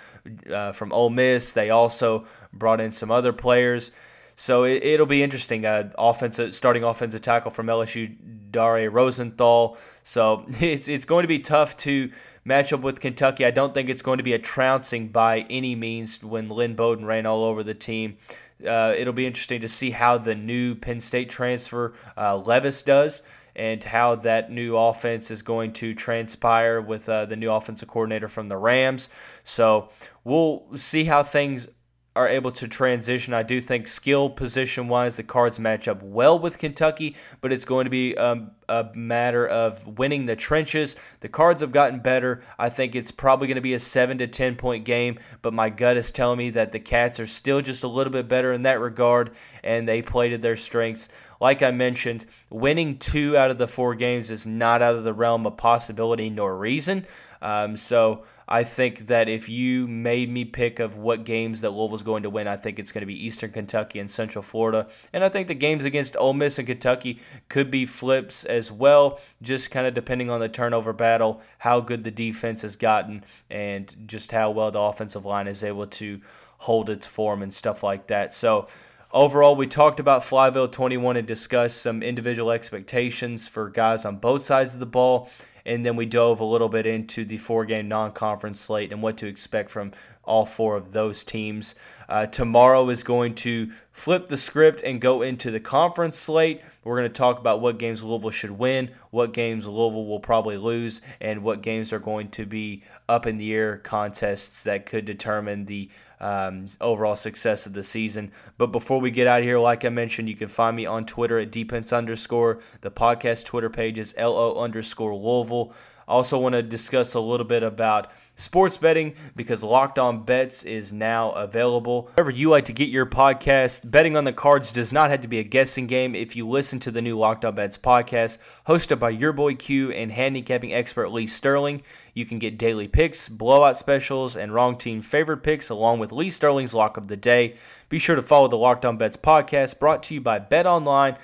uh, 0.51 0.73
from 0.73 0.91
Ole 0.91 1.09
Miss. 1.09 1.53
They 1.53 1.69
also 1.69 2.25
brought 2.51 2.81
in 2.81 2.91
some 2.91 3.09
other 3.09 3.31
players. 3.31 3.91
So 4.37 4.65
it, 4.65 4.99
will 4.99 5.05
be 5.05 5.23
interesting. 5.23 5.65
Uh, 5.65 5.91
offensive 5.97 6.53
starting 6.53 6.83
offensive 6.83 7.21
tackle 7.21 7.51
from 7.51 7.67
LSU, 7.67 8.15
Dare 8.51 8.91
Rosenthal. 8.91 9.77
So 10.03 10.45
it's 10.59 10.89
it's 10.89 11.05
going 11.05 11.23
to 11.23 11.29
be 11.29 11.39
tough 11.39 11.77
to 11.77 12.11
match 12.45 12.71
up 12.71 12.81
with 12.81 13.01
Kentucky. 13.01 13.43
I 13.43 13.51
don't 13.51 13.73
think 13.73 13.89
it's 13.89 14.03
going 14.03 14.19
to 14.19 14.23
be 14.23 14.33
a 14.33 14.39
trouncing 14.39 15.09
by 15.09 15.41
any 15.49 15.75
means 15.75 16.23
when 16.23 16.47
Lynn 16.47 16.75
Bowden 16.75 17.05
ran 17.05 17.25
all 17.25 17.43
over 17.43 17.63
the 17.63 17.73
team. 17.73 18.17
Uh, 18.65 18.93
it'll 18.95 19.13
be 19.13 19.25
interesting 19.25 19.59
to 19.61 19.67
see 19.67 19.91
how 19.91 20.17
the 20.17 20.35
new 20.35 20.75
Penn 20.75 21.01
State 21.01 21.29
transfer 21.29 21.93
uh, 22.15 22.37
Levis 22.37 22.83
does 22.83 23.21
and 23.55 23.83
how 23.83 24.15
that 24.15 24.51
new 24.51 24.77
offense 24.77 25.31
is 25.31 25.41
going 25.41 25.73
to 25.73 25.93
transpire 25.93 26.81
with 26.81 27.07
uh, 27.07 27.25
the 27.25 27.35
new 27.35 27.51
offensive 27.51 27.87
coordinator 27.87 28.27
from 28.27 28.47
the 28.49 28.57
Rams. 28.57 29.09
So 29.43 29.89
we'll 30.23 30.65
see 30.75 31.05
how 31.05 31.23
things 31.23 31.67
are 32.15 32.29
able 32.29 32.51
to 32.51 32.67
transition. 32.67 33.33
I 33.33 33.43
do 33.43 33.59
think 33.59 33.87
skill 33.87 34.29
position 34.29 34.87
wise, 34.87 35.15
the 35.15 35.23
Cards 35.23 35.59
match 35.59 35.87
up 35.87 36.01
well 36.01 36.39
with 36.39 36.57
Kentucky, 36.57 37.15
but 37.41 37.51
it's 37.51 37.65
going 37.65 37.83
to 37.83 37.89
be 37.89 38.15
um, 38.15 38.51
a 38.69 38.89
matter 38.95 39.45
of 39.45 39.85
winning 39.99 40.25
the 40.25 40.35
trenches. 40.37 40.95
The 41.19 41.27
Cards 41.27 41.61
have 41.61 41.73
gotten 41.73 41.99
better. 41.99 42.41
I 42.57 42.69
think 42.69 42.95
it's 42.95 43.11
probably 43.11 43.47
going 43.47 43.55
to 43.55 43.61
be 43.61 43.73
a 43.73 43.79
7 43.79 44.17
to 44.19 44.27
10 44.27 44.55
point 44.55 44.85
game, 44.85 45.19
but 45.41 45.53
my 45.53 45.69
gut 45.69 45.97
is 45.97 46.11
telling 46.11 46.37
me 46.37 46.51
that 46.51 46.71
the 46.71 46.79
Cats 46.79 47.19
are 47.19 47.27
still 47.27 47.61
just 47.61 47.83
a 47.83 47.87
little 47.89 48.13
bit 48.13 48.29
better 48.29 48.53
in 48.53 48.61
that 48.61 48.79
regard, 48.79 49.31
and 49.63 49.85
they 49.85 50.01
played 50.01 50.29
to 50.29 50.37
their 50.37 50.55
strengths. 50.55 51.09
Like 51.41 51.61
I 51.61 51.71
mentioned, 51.71 52.25
winning 52.49 52.97
two 52.97 53.37
out 53.37 53.51
of 53.51 53.57
the 53.57 53.67
four 53.67 53.93
games 53.93 54.31
is 54.31 54.47
not 54.47 54.81
out 54.81 54.95
of 54.95 55.03
the 55.03 55.13
realm 55.13 55.45
of 55.45 55.57
possibility 55.57 56.29
nor 56.29 56.57
reason. 56.57 57.05
Um, 57.41 57.75
so 57.75 58.23
I 58.47 58.63
think 58.63 59.07
that 59.07 59.27
if 59.27 59.49
you 59.49 59.87
made 59.87 60.29
me 60.29 60.45
pick 60.45 60.79
of 60.79 60.97
what 60.97 61.23
games 61.23 61.61
that 61.61 61.71
Louisville's 61.71 62.03
going 62.03 62.23
to 62.23 62.29
win, 62.29 62.47
I 62.47 62.57
think 62.57 62.77
it's 62.77 62.91
going 62.91 63.01
to 63.01 63.07
be 63.07 63.25
Eastern 63.25 63.51
Kentucky 63.51 63.99
and 63.99 64.09
Central 64.09 64.41
Florida. 64.41 64.87
And 65.13 65.23
I 65.23 65.29
think 65.29 65.47
the 65.47 65.55
games 65.55 65.85
against 65.85 66.15
Ole 66.17 66.33
Miss 66.33 66.59
and 66.59 66.67
Kentucky 66.67 67.19
could 67.49 67.71
be 67.71 67.85
flips 67.85 68.43
as 68.43 68.71
well, 68.71 69.19
just 69.41 69.71
kind 69.71 69.87
of 69.87 69.93
depending 69.93 70.29
on 70.29 70.39
the 70.39 70.49
turnover 70.49 70.93
battle, 70.93 71.41
how 71.57 71.79
good 71.79 72.03
the 72.03 72.11
defense 72.11 72.61
has 72.61 72.75
gotten, 72.75 73.23
and 73.49 73.95
just 74.05 74.31
how 74.31 74.51
well 74.51 74.71
the 74.71 74.79
offensive 74.79 75.25
line 75.25 75.47
is 75.47 75.63
able 75.63 75.87
to 75.87 76.21
hold 76.57 76.89
its 76.89 77.07
form 77.07 77.41
and 77.41 77.53
stuff 77.53 77.83
like 77.83 78.07
that. 78.07 78.33
So, 78.33 78.67
Overall, 79.15 79.55
we 79.55 79.65
talked 79.65 80.01
about 80.01 80.23
Flyville 80.23 80.69
21 80.69 81.15
and 81.15 81.25
discussed 81.25 81.77
some 81.77 82.03
individual 82.03 82.51
expectations 82.51 83.47
for 83.47 83.69
guys 83.69 84.03
on 84.03 84.17
both 84.17 84.43
sides 84.43 84.73
of 84.73 84.81
the 84.81 84.85
ball 84.85 85.29
and 85.65 85.85
then 85.85 85.95
we 85.95 86.05
dove 86.05 86.39
a 86.39 86.45
little 86.45 86.69
bit 86.69 86.85
into 86.85 87.25
the 87.25 87.37
four 87.37 87.65
game 87.65 87.87
non 87.87 88.11
conference 88.11 88.59
slate 88.59 88.91
and 88.91 89.01
what 89.01 89.17
to 89.17 89.27
expect 89.27 89.69
from 89.69 89.91
all 90.23 90.45
four 90.45 90.75
of 90.75 90.91
those 90.91 91.23
teams. 91.23 91.75
Uh, 92.07 92.25
tomorrow 92.25 92.89
is 92.89 93.03
going 93.03 93.33
to 93.33 93.71
flip 93.91 94.27
the 94.27 94.37
script 94.37 94.81
and 94.83 95.01
go 95.01 95.21
into 95.21 95.51
the 95.51 95.59
conference 95.59 96.17
slate. 96.17 96.61
We're 96.83 96.97
going 96.97 97.09
to 97.09 97.17
talk 97.17 97.39
about 97.39 97.61
what 97.61 97.79
games 97.79 98.03
Louisville 98.03 98.31
should 98.31 98.51
win, 98.51 98.91
what 99.11 99.33
games 99.33 99.67
Louisville 99.67 100.05
will 100.05 100.19
probably 100.19 100.57
lose, 100.57 101.01
and 101.19 101.43
what 101.43 101.61
games 101.61 101.93
are 101.93 101.99
going 101.99 102.29
to 102.29 102.45
be 102.45 102.83
up 103.09 103.25
in 103.25 103.37
the 103.37 103.53
air 103.53 103.77
contests 103.77 104.63
that 104.63 104.85
could 104.85 105.05
determine 105.05 105.65
the 105.65 105.89
um, 106.19 106.67
overall 106.81 107.15
success 107.15 107.65
of 107.65 107.73
the 107.73 107.83
season. 107.83 108.31
But 108.57 108.67
before 108.67 108.99
we 108.99 109.11
get 109.11 109.27
out 109.27 109.39
of 109.39 109.45
here, 109.45 109.59
like 109.59 109.85
I 109.85 109.89
mentioned, 109.89 110.29
you 110.29 110.35
can 110.35 110.47
find 110.47 110.75
me 110.75 110.85
on 110.85 111.05
Twitter 111.05 111.39
at 111.39 111.51
dpence 111.51 111.95
underscore. 111.95 112.59
The 112.81 112.91
podcast 112.91 113.45
Twitter 113.45 113.69
page 113.69 113.97
is 113.97 114.15
LO 114.17 114.55
underscore 114.61 115.15
Louisville. 115.15 115.73
Also, 116.07 116.37
want 116.37 116.53
to 116.53 116.61
discuss 116.61 117.13
a 117.13 117.19
little 117.19 117.45
bit 117.45 117.63
about 117.63 118.11
sports 118.35 118.77
betting 118.77 119.15
because 119.35 119.63
Locked 119.63 119.97
On 119.97 120.23
Bets 120.23 120.63
is 120.63 120.93
now 120.93 121.31
available. 121.31 122.09
Wherever 122.15 122.31
you 122.31 122.49
like 122.49 122.65
to 122.65 122.73
get 122.73 122.89
your 122.89 123.05
podcast, 123.05 123.89
betting 123.89 124.15
on 124.15 124.23
the 124.23 124.33
cards 124.33 124.71
does 124.71 124.93
not 124.93 125.09
have 125.09 125.21
to 125.21 125.27
be 125.27 125.39
a 125.39 125.43
guessing 125.43 125.87
game. 125.87 126.13
If 126.13 126.35
you 126.35 126.47
listen 126.47 126.79
to 126.81 126.91
the 126.91 127.01
new 127.01 127.17
Locked 127.17 127.45
On 127.45 127.55
Bets 127.55 127.77
podcast, 127.77 128.37
hosted 128.67 128.99
by 128.99 129.09
your 129.11 129.33
boy 129.33 129.55
Q 129.55 129.91
and 129.91 130.11
handicapping 130.11 130.73
expert 130.73 131.09
Lee 131.09 131.27
Sterling, 131.27 131.81
you 132.13 132.25
can 132.25 132.39
get 132.39 132.57
daily 132.57 132.87
picks, 132.87 133.27
blowout 133.27 133.77
specials, 133.77 134.35
and 134.35 134.53
wrong 134.53 134.77
team 134.77 135.01
favorite 135.01 135.43
picks 135.43 135.69
along 135.69 135.99
with 135.99 136.11
Lee 136.11 136.29
Sterling's 136.29 136.73
lock 136.73 136.97
of 136.97 137.07
the 137.07 137.17
day. 137.17 137.55
Be 137.89 137.99
sure 137.99 138.15
to 138.15 138.21
follow 138.21 138.47
the 138.47 138.57
Locked 138.57 138.85
On 138.85 138.97
Bets 138.97 139.17
podcast 139.17 139.79
brought 139.79 140.03
to 140.03 140.13
you 140.13 140.21
by 140.21 140.39
betonline.ag 140.39 141.17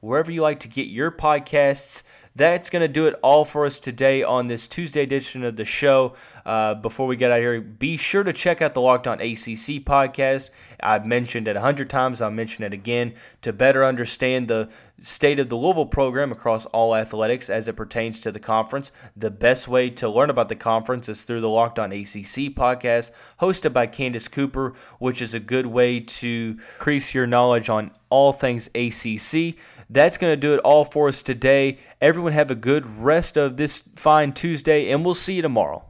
wherever 0.00 0.30
you 0.30 0.42
like 0.42 0.60
to 0.60 0.68
get 0.68 0.86
your 0.86 1.10
podcasts. 1.10 2.02
That's 2.36 2.68
going 2.68 2.80
to 2.80 2.88
do 2.88 3.06
it 3.06 3.14
all 3.22 3.44
for 3.44 3.64
us 3.64 3.78
today 3.78 4.24
on 4.24 4.48
this 4.48 4.66
Tuesday 4.66 5.02
edition 5.02 5.44
of 5.44 5.54
the 5.54 5.64
show. 5.64 6.14
Uh, 6.44 6.74
before 6.74 7.06
we 7.06 7.14
get 7.14 7.30
out 7.30 7.38
here, 7.38 7.60
be 7.60 7.96
sure 7.96 8.24
to 8.24 8.32
check 8.32 8.60
out 8.60 8.74
the 8.74 8.80
Locked 8.80 9.06
On 9.06 9.20
ACC 9.20 9.84
podcast. 9.84 10.50
I've 10.80 11.06
mentioned 11.06 11.46
it 11.46 11.54
a 11.54 11.60
hundred 11.60 11.88
times. 11.88 12.20
I'll 12.20 12.32
mention 12.32 12.64
it 12.64 12.72
again 12.72 13.14
to 13.42 13.52
better 13.52 13.84
understand 13.84 14.48
the 14.48 14.68
state 15.00 15.38
of 15.38 15.48
the 15.48 15.56
Louisville 15.56 15.86
program 15.86 16.32
across 16.32 16.66
all 16.66 16.96
athletics 16.96 17.50
as 17.50 17.68
it 17.68 17.76
pertains 17.76 18.18
to 18.20 18.32
the 18.32 18.40
conference. 18.40 18.90
The 19.16 19.30
best 19.30 19.68
way 19.68 19.90
to 19.90 20.08
learn 20.08 20.30
about 20.30 20.48
the 20.48 20.56
conference 20.56 21.08
is 21.08 21.22
through 21.22 21.40
the 21.40 21.48
Locked 21.48 21.78
On 21.78 21.92
ACC 21.92 22.50
podcast, 22.52 23.12
hosted 23.40 23.72
by 23.72 23.86
Candace 23.86 24.26
Cooper, 24.26 24.74
which 24.98 25.22
is 25.22 25.34
a 25.34 25.40
good 25.40 25.66
way 25.66 26.00
to 26.00 26.58
increase 26.74 27.14
your 27.14 27.28
knowledge 27.28 27.68
on 27.68 27.92
all 28.10 28.32
things 28.32 28.68
ACC. 28.74 29.56
That's 29.88 30.18
going 30.18 30.32
to 30.32 30.36
do 30.36 30.54
it 30.54 30.60
all 30.60 30.84
for 30.84 31.08
us 31.08 31.22
today. 31.22 31.78
Everyone 32.00 32.32
have 32.32 32.50
a 32.50 32.54
good 32.54 32.86
rest 32.98 33.36
of 33.36 33.56
this 33.56 33.88
fine 33.96 34.32
Tuesday, 34.32 34.90
and 34.90 35.04
we'll 35.04 35.14
see 35.14 35.34
you 35.34 35.42
tomorrow. 35.42 35.84